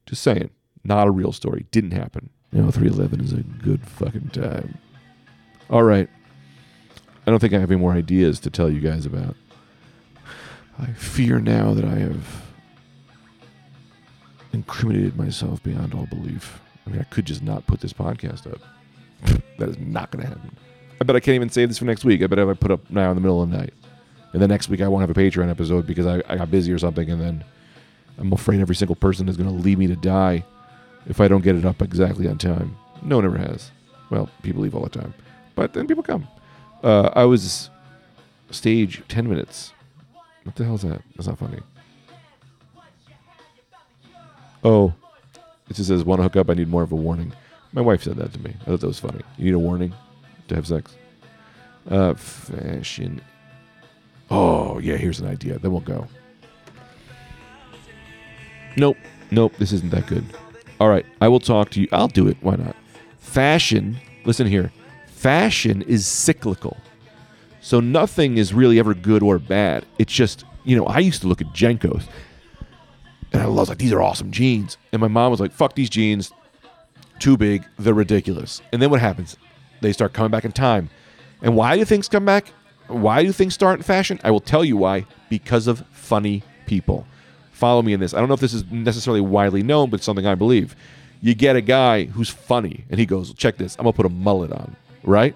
just 0.05 0.21
saying, 0.21 0.51
not 0.83 1.07
a 1.07 1.13
real 1.13 1.31
story. 1.31 1.67
Didn't 1.71 1.93
happen. 1.93 2.31
You 2.51 2.63
know, 2.63 2.71
311 2.73 3.25
is 3.25 3.33
a 3.33 3.43
good 3.63 3.87
fucking 3.87 4.31
time. 4.31 4.79
All 5.71 5.85
right. 5.85 6.09
I 7.25 7.31
don't 7.31 7.39
think 7.39 7.55
I 7.55 7.61
have 7.61 7.71
any 7.71 7.81
more 7.81 7.93
ideas 7.93 8.41
to 8.41 8.51
tell 8.51 8.69
you 8.69 8.81
guys 8.81 9.07
about. 9.07 9.37
I 10.79 10.87
fear 10.87 11.39
now 11.39 11.73
that 11.73 11.85
I 11.85 11.97
have 12.01 12.43
incriminated 14.53 15.17
myself 15.17 15.63
beyond 15.63 15.95
all 15.95 16.07
belief. 16.07 16.61
I 16.87 16.91
mean, 16.91 17.01
I 17.01 17.05
could 17.05 17.25
just 17.25 17.43
not 17.43 17.67
put 17.67 17.81
this 17.81 17.93
podcast 17.93 18.51
up. 18.51 18.61
that 19.59 19.69
is 19.69 19.79
not 19.79 20.11
going 20.11 20.23
to 20.23 20.29
happen. 20.29 20.57
I 21.01 21.05
bet 21.05 21.17
I 21.17 21.21
can't 21.21 21.35
even 21.35 21.49
save 21.49 21.69
this 21.69 21.79
for 21.79 21.85
next 21.87 22.05
week. 22.05 22.23
I 22.23 22.27
bet 22.27 22.39
if 22.39 22.49
I 22.49 22.55
put 22.55 22.71
up 22.71 22.91
now 22.91 23.11
in 23.11 23.17
the 23.17 23.21
middle 23.21 23.43
of 23.43 23.51
the 23.51 23.57
night, 23.57 23.73
and 24.33 24.43
then 24.43 24.49
next 24.49 24.69
week 24.69 24.81
I 24.81 24.89
won't 24.89 25.01
have 25.01 25.11
a 25.11 25.15
Patreon 25.15 25.49
episode 25.51 25.87
because 25.87 26.07
I, 26.07 26.23
I 26.29 26.37
got 26.37 26.51
busy 26.51 26.73
or 26.73 26.79
something, 26.79 27.11
and 27.11 27.21
then 27.21 27.45
I'm 28.19 28.33
afraid 28.33 28.61
every 28.61 28.75
single 28.75 28.97
person 28.97 29.29
is 29.29 29.37
going 29.37 29.49
to 29.49 29.55
leave 29.55 29.79
me 29.79 29.87
to 29.87 29.97
die 29.97 30.45
if 31.07 31.21
I 31.21 31.29
don't 31.29 31.43
get 31.43 31.57
it 31.57 31.65
up 31.65 31.83
exactly 31.83 32.29
on 32.29 32.39
time. 32.39 32.77
No 33.03 33.17
one 33.17 33.25
ever 33.25 33.39
has. 33.39 33.71
Well, 34.11 34.29
people 34.43 34.63
leave 34.63 34.75
all 34.75 34.85
the 34.85 34.91
time, 34.91 35.15
but 35.55 35.73
then 35.73 35.87
people 35.87 36.03
come. 36.03 36.29
Uh, 36.83 37.11
I 37.15 37.25
was 37.25 37.71
stage 38.51 39.03
ten 39.09 39.29
minutes. 39.29 39.73
What 40.45 40.57
the 40.57 40.65
hell 40.65 40.75
is 40.75 40.83
that? 40.83 41.03
That's 41.17 41.27
not 41.27 41.39
funny. 41.39 41.61
Oh, 44.63 44.95
it 45.69 45.77
just 45.77 45.89
says, 45.89 46.05
"Want 46.05 46.19
to 46.21 46.23
hook 46.25 46.37
up? 46.37 46.51
I 46.51 46.55
need 46.55 46.69
more 46.69 46.83
of 46.83 46.93
a 46.93 46.97
warning." 46.97 47.33
My 47.73 47.81
wife 47.81 48.03
said 48.03 48.17
that 48.17 48.33
to 48.33 48.41
me. 48.41 48.55
I 48.63 48.65
thought 48.67 48.81
that 48.81 48.87
was 48.87 49.01
funny. 49.01 49.21
You 49.37 49.47
need 49.47 49.55
a 49.55 49.59
warning 49.59 49.93
to 50.49 50.55
have 50.55 50.67
sex. 50.67 50.97
Uh, 51.91 52.15
fashion. 52.15 53.21
Oh 54.31 54.79
yeah, 54.79 54.97
here's 54.97 55.21
an 55.21 55.29
idea. 55.29 55.59
Then 55.59 55.73
we'll 55.73 55.81
go. 55.81 56.07
Nope, 58.77 58.97
nope. 59.31 59.53
This 59.59 59.73
isn't 59.73 59.91
that 59.91 60.07
good. 60.07 60.25
All 60.81 60.89
right, 60.89 61.07
I 61.21 61.29
will 61.29 61.41
talk 61.41 61.71
to 61.71 61.81
you. 61.81 61.89
I'll 61.93 62.09
do 62.09 62.29
it. 62.29 62.37
Why 62.41 62.57
not? 62.57 62.77
Fashion. 63.19 63.97
Listen 64.25 64.47
here. 64.47 64.73
Fashion 65.07 65.83
is 65.83 66.07
cyclical. 66.07 66.77
So 67.61 67.81
nothing 67.81 68.37
is 68.37 68.53
really 68.53 68.79
ever 68.79 68.93
good 68.93 69.23
or 69.23 69.39
bad. 69.39 69.87
It's 69.99 70.13
just, 70.13 70.45
you 70.65 70.77
know, 70.77 70.85
I 70.87 70.99
used 70.99 71.23
to 71.23 71.29
look 71.29 71.41
at 71.41 71.47
JNCOs 71.49 72.05
was 73.65 73.69
like, 73.71 73.79
these 73.79 73.93
are 73.93 74.03
awesome 74.03 74.31
jeans. 74.31 74.77
And 74.93 75.01
my 75.01 75.09
mom 75.09 75.31
was 75.31 75.41
like, 75.41 75.53
fuck 75.53 75.75
these 75.75 75.91
jeans. 75.91 76.33
Too 77.19 77.37
big. 77.37 77.65
They're 77.79 77.95
ridiculous. 77.95 78.61
And 78.73 78.81
then 78.81 78.91
what 78.91 79.01
happens? 79.01 79.37
They 79.81 79.93
start 79.93 80.13
coming 80.13 80.31
back 80.31 80.45
in 80.45 80.53
time. 80.53 80.91
And 81.43 81.57
why 81.57 81.77
do 81.77 81.85
things 81.85 82.09
come 82.09 82.25
back? 82.25 82.53
Why 82.89 83.23
do 83.23 83.33
things 83.33 83.55
start 83.55 83.79
in 83.79 83.83
fashion? 83.83 84.21
I 84.25 84.31
will 84.31 84.41
tell 84.41 84.65
you 84.65 84.77
why. 84.77 85.07
Because 85.29 85.67
of 85.67 85.85
funny 85.93 86.43
people. 86.67 87.07
Follow 87.53 87.83
me 87.83 87.93
in 87.93 88.01
this. 88.01 88.15
I 88.15 88.19
don't 88.19 88.29
know 88.29 88.35
if 88.35 88.41
this 88.41 88.55
is 88.55 88.65
necessarily 88.71 89.21
widely 89.21 89.63
known, 89.63 89.91
but 89.91 90.03
something 90.03 90.27
I 90.27 90.35
believe. 90.35 90.75
You 91.21 91.35
get 91.35 91.57
a 91.57 91.61
guy 91.61 92.05
who's 92.05 92.29
funny, 92.29 92.85
and 92.91 93.01
he 93.01 93.07
goes, 93.07 93.33
check 93.35 93.57
this. 93.57 93.77
I'm 93.79 93.85
going 93.85 93.93
to 93.93 93.97
put 93.97 94.07
a 94.07 94.11
mullet 94.11 94.53
on, 94.53 94.77
right? 95.03 95.35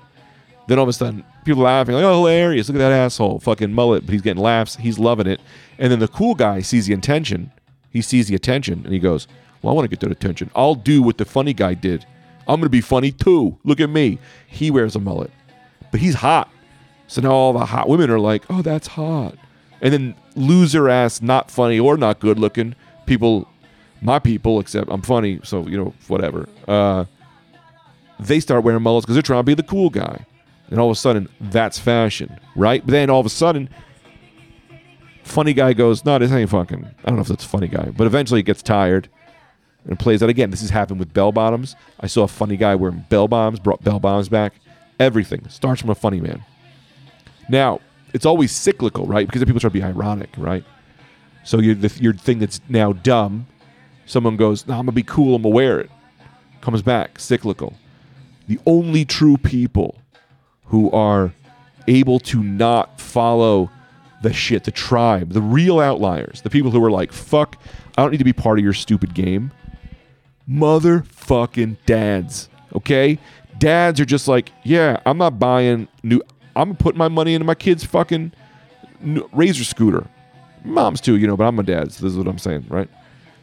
Then 0.67 0.79
all 0.79 0.83
of 0.83 0.89
a 0.89 0.93
sudden, 0.93 1.25
people 1.45 1.63
laughing, 1.63 1.95
like, 1.95 2.05
oh, 2.05 2.17
hilarious. 2.17 2.69
Look 2.69 2.77
at 2.77 2.81
that 2.81 2.93
asshole. 2.93 3.39
Fucking 3.39 3.73
mullet. 3.73 4.05
But 4.05 4.13
he's 4.13 4.21
getting 4.21 4.43
laughs. 4.43 4.77
He's 4.77 4.99
loving 4.99 5.27
it. 5.27 5.41
And 5.79 5.91
then 5.91 5.99
the 5.99 6.09
cool 6.09 6.35
guy 6.35 6.61
sees 6.61 6.87
the 6.87 6.93
intention. 6.93 7.51
He 7.91 8.03
sees 8.03 8.29
the 8.29 8.35
attention 8.35 8.83
and 8.85 8.93
he 8.93 8.99
goes, 8.99 9.27
well, 9.63 9.73
I 9.73 9.75
want 9.75 9.85
to 9.85 9.89
get 9.89 10.01
that 10.01 10.13
attention. 10.13 10.51
I'll 10.55 10.75
do 10.75 11.03
what 11.03 11.19
the 11.19 11.25
funny 11.25 11.53
guy 11.53 11.75
did. 11.75 12.05
I'm 12.41 12.61
going 12.61 12.63
to 12.63 12.71
be 12.71 12.81
funny 12.81 13.13
too. 13.13 13.59
Look 13.65 13.81
at 13.81 13.91
me. 13.91 14.19
He 14.47 14.71
wears 14.71 14.97
a 14.97 15.01
mullet, 15.01 15.31
but 15.91 16.01
he's 16.01 16.15
hot. 16.15 16.51
So 17.07 17.21
now 17.21 17.33
all 17.33 17.53
the 17.53 17.67
hot 17.67 17.89
women 17.89 18.11
are 18.11 18.21
like, 18.21 18.45
oh, 18.51 18.63
that's 18.63 18.87
hot. 18.87 19.35
And 19.81 19.93
then 19.93 20.15
loser 20.35 20.89
ass, 20.89 21.23
not 21.23 21.51
funny 21.51 21.79
or 21.79 21.97
not 21.97 22.21
good 22.21 22.39
looking 22.39 22.75
people, 23.07 23.49
my 24.01 24.19
people, 24.19 24.61
except 24.61 24.89
I'm 24.91 25.03
funny, 25.03 25.41
so, 25.43 25.67
you 25.67 25.77
know, 25.77 25.95
whatever. 26.07 26.49
Uh, 26.69 27.07
they 28.21 28.39
start 28.39 28.63
wearing 28.63 28.83
mullets 28.83 29.05
because 29.05 29.15
they're 29.15 29.23
trying 29.23 29.41
to 29.41 29.45
be 29.45 29.55
the 29.55 29.63
cool 29.63 29.91
guy. 29.91 30.25
And 30.71 30.79
all 30.79 30.91
of 30.91 30.97
a 30.97 31.01
sudden, 31.01 31.29
that's 31.41 31.79
fashion, 31.79 32.39
right? 32.55 32.85
But 32.85 32.93
then 32.93 33.11
all 33.11 33.21
of 33.21 33.27
a 33.27 33.31
sudden, 33.31 33.71
funny 35.29 35.53
guy 35.53 35.73
goes, 35.73 36.05
no, 36.05 36.19
this 36.19 36.33
ain't 36.33 36.51
fucking. 36.51 36.85
I 36.85 37.07
don't 37.07 37.17
know 37.17 37.23
if 37.23 37.29
that's 37.29 37.45
a 37.45 37.49
funny 37.49 37.69
guy, 37.69 37.91
but 37.97 38.07
eventually 38.07 38.41
it 38.41 38.45
gets 38.45 38.63
tired 38.63 39.09
and 39.87 39.99
plays 39.99 40.23
out 40.23 40.29
again. 40.29 40.51
This 40.51 40.61
has 40.61 40.71
happened 40.71 40.99
with 40.99 41.13
bell 41.13 41.33
bottoms. 41.33 41.77
I 42.01 42.07
saw 42.07 42.25
a 42.25 42.29
funny 42.29 42.57
guy 42.57 42.75
wearing 42.75 43.05
bell 43.09 43.29
bottoms, 43.29 43.61
brought 43.61 43.83
bell 43.83 44.01
bottoms 44.01 44.29
back. 44.29 44.55
Everything 44.99 45.49
starts 45.49 45.81
from 45.81 45.91
a 45.91 45.95
funny 45.95 46.21
man. 46.21 46.45
Now, 47.49 47.81
it's 48.13 48.27
always 48.27 48.53
cyclical, 48.53 49.07
right? 49.07 49.27
Because 49.27 49.45
people 49.45 49.61
try 49.61 49.69
to 49.69 49.75
be 49.75 49.83
ironic, 49.83 50.31
right? 50.37 50.65
So 51.45 51.61
your 51.61 51.75
the, 51.75 51.97
your 52.01 52.15
thing 52.15 52.41
that's 52.41 52.61
now 52.69 52.93
dumb, 52.93 53.47
someone 54.07 54.37
goes, 54.37 54.67
"No, 54.67 54.75
I'm 54.75 54.81
gonna 54.81 54.93
be 54.93 55.03
cool. 55.03 55.37
I'm 55.37 55.43
gonna 55.43 55.55
wear 55.55 55.81
it." 55.81 55.91
Comes 56.61 56.83
back, 56.83 57.19
cyclical. 57.19 57.75
The 58.49 58.59
only 58.67 59.05
true 59.05 59.37
people 59.37 60.01
who 60.67 60.91
are 60.91 61.33
able 61.87 62.19
to 62.21 62.43
not 62.43 63.01
follow 63.01 63.71
the 64.23 64.33
shit, 64.33 64.65
the 64.65 64.71
tribe, 64.71 65.33
the 65.33 65.43
real 65.43 65.81
outliers, 65.81 66.41
the 66.43 66.51
people 66.51 66.71
who 66.71 66.83
are 66.85 66.91
like, 66.91 67.13
"Fuck, 67.13 67.57
I 67.97 68.03
don't 68.03 68.11
need 68.11 68.19
to 68.19 68.25
be 68.25 68.33
part 68.33 68.59
of 68.59 68.65
your 68.65 68.73
stupid 68.73 69.15
game." 69.15 69.53
Motherfucking 70.51 71.77
dads, 71.87 72.49
okay? 72.75 73.19
Dads 73.59 74.01
are 74.01 74.05
just 74.05 74.29
like, 74.29 74.53
"Yeah, 74.65 75.01
I'm 75.05 75.19
not 75.19 75.39
buying 75.39 75.89
new. 76.03 76.23
I'm 76.57 76.75
putting 76.75 76.99
my 76.99 77.09
money 77.09 77.35
into 77.35 77.45
my 77.45 77.55
kid's 77.55 77.85
fucking 77.85 78.33
razor 79.33 79.65
scooter." 79.65 80.07
Moms 80.65 81.01
too, 81.01 81.17
you 81.17 81.27
know, 81.27 81.37
but 81.37 81.45
I'm 81.45 81.59
a 81.59 81.63
dad, 81.63 81.93
so 81.93 82.05
this 82.05 82.13
is 82.13 82.19
what 82.19 82.27
I'm 82.27 82.39
saying, 82.39 82.67
right? 82.69 82.89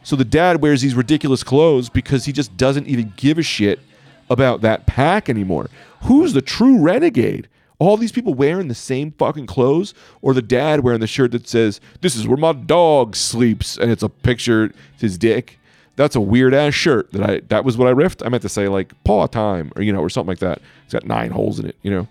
So 0.02 0.14
the 0.14 0.24
dad 0.24 0.62
wears 0.62 0.82
these 0.82 0.94
ridiculous 0.94 1.42
clothes 1.42 1.88
because 1.88 2.26
he 2.26 2.32
just 2.32 2.56
doesn't 2.56 2.86
even 2.86 3.12
give 3.16 3.38
a 3.38 3.42
shit 3.42 3.80
about 4.28 4.60
that 4.60 4.86
pack 4.86 5.28
anymore. 5.28 5.68
Who's 6.02 6.32
the 6.32 6.42
true 6.42 6.78
renegade? 6.80 7.48
All 7.78 7.96
these 7.96 8.12
people 8.12 8.32
wearing 8.32 8.68
the 8.68 8.74
same 8.74 9.12
fucking 9.12 9.46
clothes, 9.46 9.92
or 10.22 10.32
the 10.32 10.42
dad 10.42 10.80
wearing 10.80 11.00
the 11.00 11.06
shirt 11.06 11.32
that 11.32 11.46
says, 11.46 11.80
This 12.00 12.16
is 12.16 12.26
where 12.26 12.38
my 12.38 12.52
dog 12.52 13.14
sleeps, 13.14 13.76
and 13.76 13.90
it's 13.90 14.02
a 14.02 14.08
picture, 14.08 14.72
it's 14.94 15.02
his 15.02 15.18
dick. 15.18 15.58
That's 15.96 16.16
a 16.16 16.20
weird 16.20 16.52
ass 16.54 16.74
shirt 16.74 17.10
that 17.12 17.22
I 17.22 17.40
that 17.48 17.64
was 17.64 17.78
what 17.78 17.88
I 17.88 17.92
riffed. 17.92 18.24
I 18.24 18.28
meant 18.28 18.42
to 18.42 18.50
say 18.50 18.68
like 18.68 18.92
paw 19.04 19.26
time 19.26 19.72
or 19.76 19.82
you 19.82 19.92
know, 19.92 20.00
or 20.00 20.10
something 20.10 20.28
like 20.28 20.40
that. 20.40 20.60
It's 20.84 20.92
got 20.92 21.06
nine 21.06 21.30
holes 21.30 21.58
in 21.58 21.66
it, 21.66 21.76
you 21.82 21.90
know. 21.90 22.06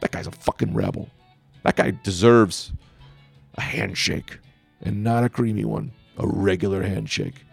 That 0.00 0.12
guy's 0.12 0.28
a 0.28 0.30
fucking 0.30 0.72
rebel. 0.72 1.08
That 1.64 1.76
guy 1.76 1.92
deserves 2.02 2.72
a 3.54 3.60
handshake. 3.60 4.38
And 4.82 5.02
not 5.02 5.24
a 5.24 5.28
creamy 5.28 5.64
one. 5.64 5.92
A 6.18 6.26
regular 6.26 6.82
handshake. 6.82 7.44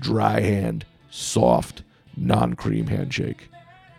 Dry 0.00 0.40
hand, 0.40 0.84
soft, 1.10 1.82
non 2.16 2.54
cream 2.54 2.86
handshake. 2.86 3.48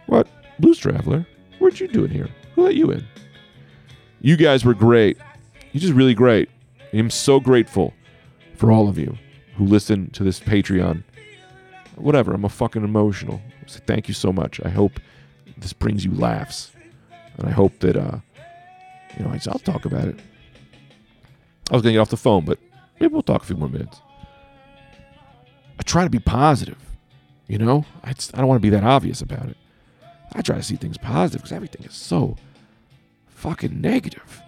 What? 0.07 0.27
Blues 0.59 0.79
Traveler? 0.79 1.25
What 1.59 1.79
you 1.79 1.87
doing 1.87 2.09
here? 2.09 2.29
Who 2.55 2.63
let 2.63 2.75
you 2.75 2.91
in? 2.91 3.05
You 4.21 4.37
guys 4.37 4.63
were 4.63 4.73
great. 4.73 5.17
You're 5.71 5.81
just 5.81 5.93
really 5.93 6.13
great. 6.13 6.49
I'm 6.93 7.09
so 7.09 7.39
grateful 7.39 7.93
for 8.55 8.71
all 8.71 8.87
of 8.87 8.97
you 8.97 9.17
who 9.55 9.65
listen 9.65 10.09
to 10.11 10.23
this 10.23 10.39
Patreon. 10.39 11.03
Whatever, 11.95 12.33
I'm 12.33 12.45
a 12.45 12.49
fucking 12.49 12.83
emotional. 12.83 13.41
So 13.65 13.79
thank 13.85 14.07
you 14.07 14.13
so 14.13 14.31
much. 14.31 14.61
I 14.63 14.69
hope 14.69 14.99
this 15.57 15.73
brings 15.73 16.05
you 16.05 16.13
laughs. 16.13 16.71
And 17.37 17.47
I 17.47 17.51
hope 17.51 17.79
that, 17.79 17.95
uh, 17.95 18.19
you 19.17 19.25
know, 19.25 19.31
I'll 19.31 19.59
talk 19.59 19.85
about 19.85 20.07
it. 20.07 20.19
I 21.71 21.73
was 21.73 21.81
going 21.81 21.93
to 21.93 21.97
get 21.97 21.99
off 21.99 22.09
the 22.09 22.17
phone, 22.17 22.45
but 22.45 22.59
maybe 22.99 23.13
we'll 23.13 23.23
talk 23.23 23.41
a 23.41 23.45
few 23.45 23.55
more 23.55 23.69
minutes. 23.69 23.99
I 25.79 25.83
try 25.83 26.03
to 26.03 26.09
be 26.09 26.19
positive, 26.19 26.77
you 27.47 27.57
know? 27.57 27.85
I, 28.03 28.13
just, 28.13 28.35
I 28.35 28.39
don't 28.39 28.47
want 28.47 28.61
to 28.61 28.61
be 28.61 28.69
that 28.69 28.83
obvious 28.83 29.21
about 29.21 29.49
it. 29.49 29.57
I 30.33 30.41
try 30.41 30.55
to 30.55 30.63
see 30.63 30.75
things 30.75 30.97
positive 30.97 31.41
because 31.41 31.51
everything 31.51 31.85
is 31.85 31.93
so 31.93 32.37
fucking 33.27 33.79
negative. 33.81 34.41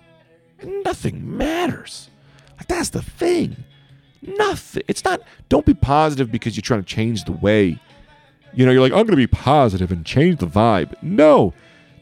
And 0.60 0.84
nothing 0.84 1.38
matters. 1.38 2.10
Like, 2.58 2.68
that's 2.68 2.90
the 2.90 3.02
thing. 3.02 3.58
Nothing. 4.22 4.84
It's 4.88 5.04
not, 5.04 5.22
don't 5.50 5.66
be 5.66 5.74
positive 5.74 6.32
because 6.32 6.56
you're 6.56 6.62
trying 6.62 6.84
to 6.84 6.88
change 6.88 7.26
the 7.26 7.34
way. 7.34 7.80
You 8.54 8.66
know, 8.66 8.72
you're 8.72 8.82
like, 8.82 8.94
I'm 8.94 9.06
going 9.06 9.08
to 9.08 9.16
be 9.18 9.28
positive 9.28 9.92
and 9.92 10.06
change 10.06 10.40
the 10.40 10.48
vibe. 10.48 10.96
No, 11.02 11.54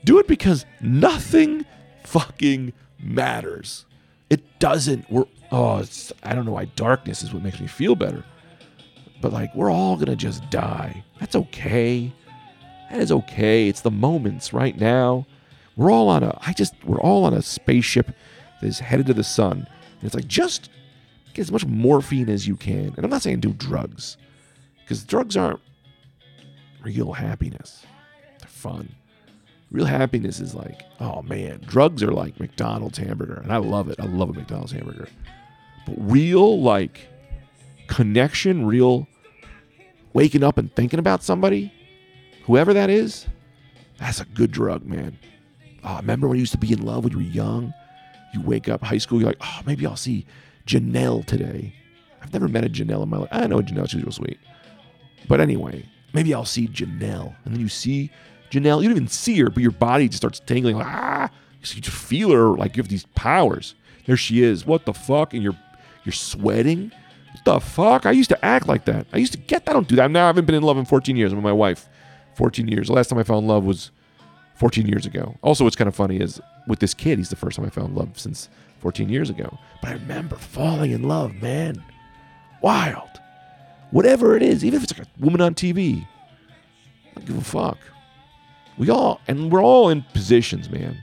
do 0.03 0.19
it 0.19 0.27
because 0.27 0.65
nothing 0.79 1.65
fucking 2.03 2.73
matters. 2.99 3.85
It 4.29 4.59
doesn't. 4.59 5.09
We're 5.09 5.25
oh, 5.51 5.83
I 6.23 6.35
don't 6.35 6.45
know 6.45 6.51
why 6.51 6.65
darkness 6.65 7.23
is 7.23 7.33
what 7.33 7.43
makes 7.43 7.59
me 7.59 7.67
feel 7.67 7.95
better. 7.95 8.23
But 9.21 9.31
like 9.31 9.53
we're 9.55 9.71
all 9.71 9.95
gonna 9.97 10.15
just 10.15 10.49
die. 10.49 11.03
That's 11.19 11.35
okay. 11.35 12.11
That 12.93 13.01
is 13.01 13.11
okay. 13.11 13.67
It's 13.67 13.81
the 13.81 13.89
moments 13.89 14.53
right 14.53 14.79
now. 14.79 15.25
We're 15.75 15.89
all 15.89 16.09
on 16.09 16.21
a 16.21 16.37
I 16.45 16.53
just 16.53 16.75
we're 16.85 17.01
all 17.01 17.25
on 17.25 17.33
a 17.33 17.41
spaceship 17.41 18.11
that 18.61 18.67
is 18.67 18.77
headed 18.77 19.07
to 19.07 19.15
the 19.15 19.23
sun. 19.23 19.67
And 19.95 20.03
it's 20.03 20.13
like 20.13 20.27
just 20.27 20.69
get 21.33 21.41
as 21.41 21.51
much 21.51 21.65
morphine 21.65 22.29
as 22.29 22.47
you 22.47 22.55
can. 22.55 22.93
And 22.95 22.99
I'm 22.99 23.09
not 23.09 23.23
saying 23.23 23.39
do 23.39 23.51
drugs. 23.51 24.17
Because 24.83 25.03
drugs 25.03 25.35
aren't 25.35 25.59
real 26.83 27.13
happiness. 27.13 27.83
They're 28.37 28.47
fun. 28.47 28.93
Real 29.71 29.85
happiness 29.85 30.39
is 30.39 30.53
like, 30.53 30.83
oh 30.99 31.23
man, 31.23 31.61
drugs 31.65 32.03
are 32.03 32.11
like 32.11 32.39
McDonald's 32.39 32.99
hamburger, 32.99 33.41
and 33.41 33.51
I 33.51 33.57
love 33.57 33.89
it. 33.89 33.99
I 33.99 34.05
love 34.05 34.29
a 34.29 34.33
McDonald's 34.33 34.71
hamburger. 34.71 35.07
But 35.87 35.95
real 35.97 36.61
like 36.61 37.07
connection, 37.87 38.67
real 38.67 39.07
waking 40.13 40.43
up 40.43 40.59
and 40.59 40.71
thinking 40.75 40.99
about 40.99 41.23
somebody, 41.23 41.73
whoever 42.43 42.73
that 42.73 42.89
is, 42.89 43.27
that's 43.99 44.19
a 44.19 44.25
good 44.25 44.51
drug, 44.51 44.85
man. 44.85 45.17
Oh, 45.83 45.97
remember 45.97 46.27
when 46.27 46.37
you 46.37 46.41
used 46.41 46.53
to 46.53 46.57
be 46.57 46.73
in 46.73 46.85
love 46.85 47.03
when 47.03 47.13
you 47.13 47.19
were 47.19 47.23
young? 47.23 47.73
You 48.33 48.41
wake 48.41 48.69
up 48.69 48.83
high 48.83 48.97
school, 48.97 49.19
you're 49.19 49.29
like, 49.29 49.41
oh, 49.41 49.61
maybe 49.65 49.85
I'll 49.85 49.95
see 49.95 50.25
Janelle 50.65 51.25
today. 51.25 51.73
I've 52.21 52.33
never 52.33 52.47
met 52.47 52.63
a 52.63 52.69
Janelle 52.69 53.03
in 53.03 53.09
my 53.09 53.17
life. 53.17 53.29
I 53.31 53.47
know 53.47 53.59
Janelle, 53.61 53.89
she's 53.89 54.01
real 54.01 54.11
sweet. 54.11 54.39
But 55.27 55.41
anyway, 55.41 55.85
maybe 56.13 56.33
I'll 56.33 56.45
see 56.45 56.67
Janelle. 56.67 57.35
And 57.45 57.53
then 57.53 57.61
you 57.61 57.69
see 57.69 58.11
Janelle, 58.49 58.81
you 58.81 58.89
don't 58.89 58.97
even 58.97 59.07
see 59.07 59.39
her, 59.39 59.49
but 59.49 59.61
your 59.61 59.71
body 59.71 60.07
just 60.07 60.17
starts 60.17 60.39
tingling, 60.39 60.77
like, 60.77 60.87
ah. 60.87 61.29
So 61.63 61.75
you 61.75 61.81
just 61.81 61.95
feel 61.95 62.31
her 62.31 62.49
like 62.49 62.75
you 62.75 62.83
have 62.83 62.89
these 62.89 63.05
powers. 63.15 63.75
There 64.05 64.17
she 64.17 64.43
is. 64.43 64.65
What 64.65 64.85
the 64.85 64.93
fuck? 64.93 65.33
And 65.33 65.41
you're 65.41 65.57
you're 66.03 66.11
sweating? 66.11 66.91
What 67.31 67.45
the 67.45 67.59
fuck? 67.61 68.05
I 68.05 68.11
used 68.11 68.29
to 68.29 68.45
act 68.45 68.67
like 68.67 68.85
that. 68.85 69.07
I 69.13 69.17
used 69.17 69.31
to 69.31 69.39
get 69.39 69.65
that. 69.65 69.71
I 69.71 69.73
don't 69.73 69.87
do 69.87 69.95
that. 69.95 70.11
Now 70.11 70.25
I 70.25 70.27
haven't 70.27 70.45
been 70.45 70.55
in 70.55 70.63
love 70.63 70.77
in 70.77 70.85
14 70.85 71.15
years. 71.15 71.33
With 71.33 71.43
my 71.43 71.53
wife. 71.53 71.87
14 72.35 72.67
years. 72.67 72.87
The 72.87 72.93
last 72.93 73.09
time 73.09 73.19
I 73.19 73.23
fell 73.23 73.39
in 73.39 73.47
love 73.47 73.65
was 73.65 73.91
14 74.55 74.87
years 74.87 75.05
ago. 75.05 75.37
Also, 75.41 75.63
what's 75.63 75.75
kind 75.75 75.87
of 75.87 75.95
funny 75.95 76.17
is 76.17 76.41
with 76.67 76.79
this 76.79 76.93
kid, 76.93 77.17
he's 77.17 77.29
the 77.29 77.35
first 77.35 77.57
time 77.57 77.65
I 77.65 77.69
fell 77.69 77.85
in 77.85 77.95
love 77.95 78.17
since 78.17 78.49
14 78.79 79.09
years 79.09 79.29
ago. 79.29 79.57
But 79.81 79.89
I 79.91 79.93
remember 79.93 80.35
falling 80.35 80.91
in 80.91 81.03
love, 81.03 81.33
man. 81.41 81.83
Wild. 82.61 83.09
Whatever 83.91 84.35
it 84.35 84.43
is, 84.43 84.63
even 84.63 84.77
if 84.77 84.83
it's 84.83 84.97
like 84.97 85.07
a 85.07 85.23
woman 85.23 85.41
on 85.41 85.53
TV, 85.53 86.01
I 86.01 87.13
don't 87.15 87.25
give 87.25 87.37
a 87.37 87.41
fuck. 87.41 87.77
We 88.77 88.89
all, 88.89 89.21
and 89.27 89.51
we're 89.51 89.63
all 89.63 89.89
in 89.89 90.01
positions, 90.13 90.69
man. 90.69 90.97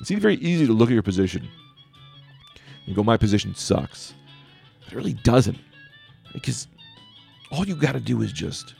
It's 0.00 0.10
very 0.10 0.36
easy 0.36 0.66
to 0.66 0.72
look 0.72 0.90
at 0.90 0.94
your 0.94 1.02
position 1.02 1.48
and 2.86 2.96
go, 2.96 3.02
my 3.02 3.16
position 3.16 3.54
sucks. 3.54 4.14
It 4.86 4.94
really 4.94 5.14
doesn't. 5.14 5.58
Because 6.32 6.66
all 7.50 7.66
you 7.66 7.76
got 7.76 7.92
to 7.92 8.00
do 8.00 8.22
is 8.22 8.32
just 8.32 8.74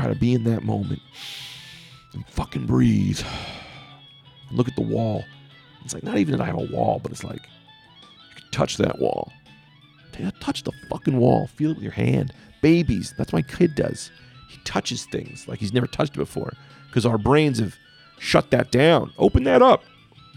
try 0.00 0.12
to 0.12 0.18
be 0.18 0.34
in 0.34 0.44
that 0.44 0.62
moment 0.62 1.00
and 2.12 2.26
fucking 2.26 2.66
breathe 2.66 3.20
and 4.48 4.56
look 4.58 4.68
at 4.68 4.76
the 4.76 4.82
wall. 4.82 5.24
It's 5.84 5.94
like 5.94 6.02
not 6.02 6.18
even 6.18 6.36
that 6.36 6.42
I 6.42 6.46
have 6.46 6.58
a 6.58 6.74
wall, 6.74 7.00
but 7.02 7.12
it's 7.12 7.24
like 7.24 7.42
you 7.42 8.40
can 8.40 8.50
touch 8.50 8.76
that 8.78 8.98
wall. 8.98 9.32
Touch 10.40 10.64
the 10.64 10.72
fucking 10.90 11.16
wall. 11.16 11.46
Feel 11.46 11.70
it 11.70 11.74
with 11.76 11.82
your 11.82 11.92
hand. 11.92 12.34
Babies, 12.60 13.14
that's 13.16 13.32
what 13.32 13.46
my 13.46 13.56
kid 13.56 13.74
does. 13.74 14.10
He 14.50 14.58
touches 14.64 15.06
things 15.06 15.48
like 15.48 15.58
he's 15.58 15.72
never 15.72 15.86
touched 15.86 16.14
it 16.14 16.18
before 16.18 16.52
because 16.88 17.06
our 17.06 17.16
brains 17.16 17.58
have 17.58 17.74
shut 18.18 18.50
that 18.50 18.70
down. 18.70 19.12
Open 19.16 19.44
that 19.44 19.62
up. 19.62 19.82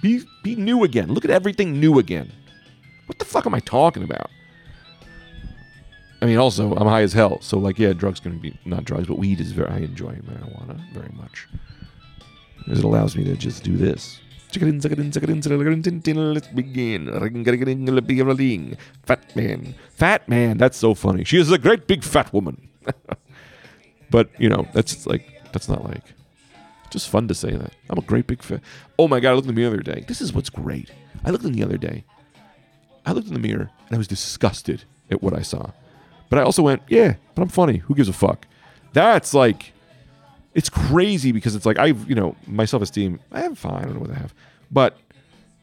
Be 0.01 0.21
be 0.43 0.55
new 0.55 0.83
again. 0.83 1.13
Look 1.13 1.25
at 1.25 1.31
everything 1.31 1.79
new 1.79 1.99
again. 1.99 2.31
What 3.07 3.19
the 3.19 3.25
fuck 3.25 3.45
am 3.45 3.53
I 3.53 3.59
talking 3.59 4.03
about? 4.03 4.29
I 6.23 6.25
mean, 6.25 6.37
also, 6.37 6.73
I'm 6.75 6.87
high 6.87 7.01
as 7.01 7.11
hell. 7.11 7.41
So, 7.41 7.57
like, 7.57 7.77
yeah, 7.77 7.91
drugs 7.91 8.21
can 8.21 8.37
be 8.39 8.57
not 8.63 8.85
drugs, 8.85 9.07
but 9.07 9.17
weed 9.17 9.41
is 9.41 9.51
very. 9.51 9.69
I 9.69 9.79
enjoy 9.79 10.13
marijuana 10.13 10.79
very 10.93 11.11
much 11.17 11.49
because 12.59 12.79
it 12.79 12.85
allows 12.85 13.17
me 13.17 13.25
to 13.25 13.35
just 13.35 13.61
do 13.61 13.75
this. 13.75 14.21
Let's 16.33 16.47
begin. 16.47 17.07
Fat 19.03 19.35
man, 19.35 19.75
fat 19.89 20.29
man. 20.29 20.57
That's 20.57 20.77
so 20.77 20.93
funny. 20.93 21.25
She 21.25 21.37
is 21.37 21.51
a 21.51 21.57
great 21.57 21.87
big 21.87 22.05
fat 22.05 22.31
woman. 22.31 22.69
but 24.09 24.29
you 24.39 24.47
know, 24.47 24.65
that's 24.73 25.05
like 25.05 25.41
that's 25.51 25.67
not 25.67 25.83
like 25.83 26.13
just 26.89 27.09
fun 27.09 27.27
to 27.27 27.35
say 27.35 27.51
that. 27.51 27.73
I'm 27.89 27.97
a 27.97 28.01
great 28.01 28.27
big 28.27 28.41
fat. 28.41 28.61
Oh 28.97 29.09
my 29.09 29.19
god! 29.19 29.31
I 29.31 29.33
looked 29.33 29.49
in 29.49 29.53
the 29.53 29.59
mirror 29.59 29.75
the 29.75 29.81
other 29.81 29.99
day. 29.99 30.05
This 30.07 30.21
is 30.21 30.31
what's 30.31 30.49
great. 30.49 30.89
I 31.25 31.31
looked 31.31 31.43
in 31.43 31.51
the 31.51 31.63
other 31.63 31.77
day. 31.77 32.05
I 33.05 33.11
looked 33.11 33.27
in 33.27 33.33
the 33.33 33.41
mirror 33.41 33.69
and 33.87 33.95
I 33.95 33.97
was 33.97 34.07
disgusted 34.07 34.85
at 35.11 35.21
what 35.21 35.33
I 35.33 35.41
saw. 35.41 35.71
But 36.33 36.39
I 36.39 36.45
also 36.45 36.63
went, 36.63 36.81
yeah, 36.87 37.13
but 37.35 37.43
I'm 37.43 37.47
funny. 37.47 37.77
Who 37.77 37.93
gives 37.93 38.09
a 38.09 38.13
fuck? 38.13 38.47
That's 38.91 39.35
like, 39.35 39.71
it's 40.55 40.67
crazy 40.67 41.31
because 41.31 41.53
it's 41.53 41.63
like 41.63 41.77
I've, 41.77 42.09
you 42.09 42.15
know, 42.15 42.35
my 42.47 42.65
self 42.65 42.81
esteem. 42.81 43.19
I 43.31 43.41
have 43.41 43.55
fine. 43.55 43.75
I 43.75 43.81
don't 43.83 43.93
know 43.93 43.99
what 43.99 44.09
I 44.09 44.15
have, 44.15 44.33
but 44.71 44.97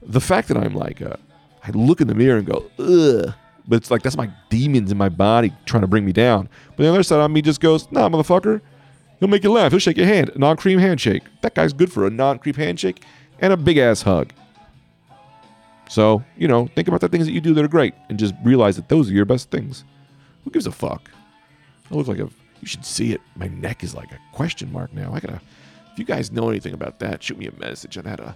the 0.01 0.21
fact 0.21 0.47
that 0.47 0.57
I'm 0.57 0.77
like, 0.77 1.03
uh, 1.03 1.17
I 1.65 1.71
look 1.71 2.01
in 2.01 2.07
the 2.07 2.15
mirror 2.15 2.39
and 2.39 2.47
go, 2.47 2.71
ugh. 2.79 3.35
But 3.67 3.79
it's 3.79 3.91
like 3.91 4.03
that's 4.03 4.17
my 4.17 4.31
demons 4.49 4.93
in 4.93 4.97
my 4.97 5.09
body 5.09 5.53
trying 5.67 5.81
to 5.81 5.89
bring 5.89 6.07
me 6.07 6.13
down. 6.13 6.49
But 6.77 6.85
the 6.85 6.89
other 6.89 7.03
side 7.03 7.19
of 7.19 7.33
me 7.33 7.43
just 7.43 7.61
goes, 7.61 7.91
nah, 7.91 8.09
motherfucker. 8.09 8.61
He'll 9.19 9.29
make 9.29 9.43
you 9.43 9.51
laugh. 9.51 9.73
He'll 9.73 9.81
shake 9.81 9.97
your 9.97 10.07
hand. 10.07 10.31
Non 10.37 10.57
cream 10.57 10.79
handshake. 10.79 11.25
That 11.41 11.57
guy's 11.57 11.73
good 11.73 11.93
for 11.93 12.07
a 12.07 12.11
non 12.11 12.39
cream 12.39 12.55
handshake 12.55 13.03
and 13.41 13.53
a 13.53 13.57
big 13.57 13.77
ass 13.77 14.03
hug. 14.03 14.33
So, 15.89 16.23
you 16.37 16.47
know, 16.47 16.69
think 16.77 16.87
about 16.87 17.01
the 17.01 17.09
things 17.09 17.27
that 17.27 17.33
you 17.33 17.41
do 17.41 17.55
that 17.55 17.65
are 17.65 17.69
great 17.69 17.95
and 18.09 18.21
just 18.21 18.35
realize 18.45 18.77
that 18.77 18.89
those 18.89 19.11
are 19.11 19.15
your 19.15 19.25
best 19.25 19.51
things. 19.51 19.83
Who 20.45 20.51
gives 20.51 20.67
a 20.67 20.73
fuck? 20.73 21.11
I 21.91 21.95
look 21.95 22.09
like 22.09 22.19
a. 22.19 22.29
You 22.61 22.67
should 22.67 22.85
see 22.85 23.13
it. 23.13 23.21
My 23.37 23.49
neck 23.49 23.83
is 23.83 23.95
like 23.95 24.13
a 24.13 24.19
question 24.33 24.73
mark 24.73 24.93
now. 24.93 25.13
I 25.13 25.21
gotta. 25.21 25.41
If 25.93 25.99
you 25.99 26.05
guys 26.05 26.31
know 26.31 26.49
anything 26.51 26.75
about 26.75 26.99
that, 27.01 27.23
shoot 27.23 27.39
me 27.39 27.47
a 27.47 27.53
message 27.53 27.99
on 27.99 28.05
how 28.05 28.17
to 28.17 28.35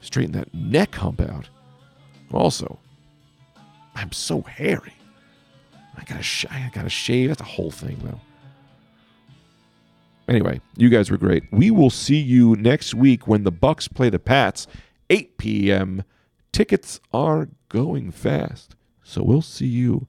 straighten 0.00 0.32
that 0.32 0.52
neck 0.52 0.94
hump 0.94 1.20
out. 1.20 1.48
Also, 2.32 2.78
I'm 3.94 4.12
so 4.12 4.42
hairy. 4.42 4.94
I 5.96 6.04
gotta. 6.04 6.22
Sh- 6.22 6.46
I 6.50 6.70
gotta 6.72 6.88
shave. 6.88 7.28
That's 7.28 7.40
a 7.40 7.44
whole 7.44 7.70
thing, 7.70 7.98
though. 8.02 8.20
Anyway, 10.28 10.60
you 10.76 10.88
guys 10.88 11.10
were 11.10 11.18
great. 11.18 11.42
We 11.50 11.72
will 11.72 11.90
see 11.90 12.18
you 12.18 12.54
next 12.56 12.94
week 12.94 13.26
when 13.26 13.42
the 13.42 13.50
Bucks 13.50 13.88
play 13.88 14.10
the 14.10 14.20
Pats, 14.20 14.68
8 15.10 15.38
p.m. 15.38 16.04
Tickets 16.52 17.00
are 17.12 17.48
going 17.68 18.12
fast, 18.12 18.76
so 19.02 19.24
we'll 19.24 19.42
see 19.42 19.66
you 19.66 20.06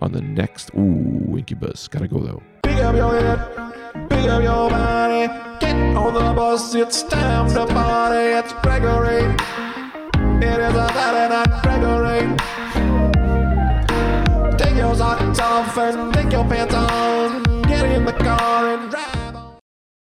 on 0.00 0.12
the 0.12 0.20
next. 0.20 0.70
Ooh, 0.74 1.36
Incubus. 1.36 1.88
Gotta 1.88 2.08
go 2.08 2.20
though. 2.20 2.42
Up 2.64 2.96
your 2.96 3.12
head, 3.12 3.38
up 3.38 4.42
your 4.42 4.70
body, 4.70 5.26
get 5.60 5.76
on 5.96 6.14
the 6.14 6.32
bus, 6.34 6.74
it's 6.74 7.02
time 7.02 7.48
to 7.52 7.66
party. 7.66 8.16
It's 8.16 8.52
Gregory. 8.62 9.22
It 10.42 10.58
is 10.58 10.74
a 10.74 10.88
night, 11.28 11.62
Gregory. 11.62 12.36
Take 14.56 14.76
your 14.76 14.94
socks 14.94 15.38
off 15.40 15.76
and 15.76 16.14
take 16.14 16.32
your 16.32 16.44
pants 16.48 16.74
on. 16.74 17.42
Get 17.62 17.84
in 17.90 18.04
the 18.06 18.12
car 18.12 18.68
and. 18.68 18.99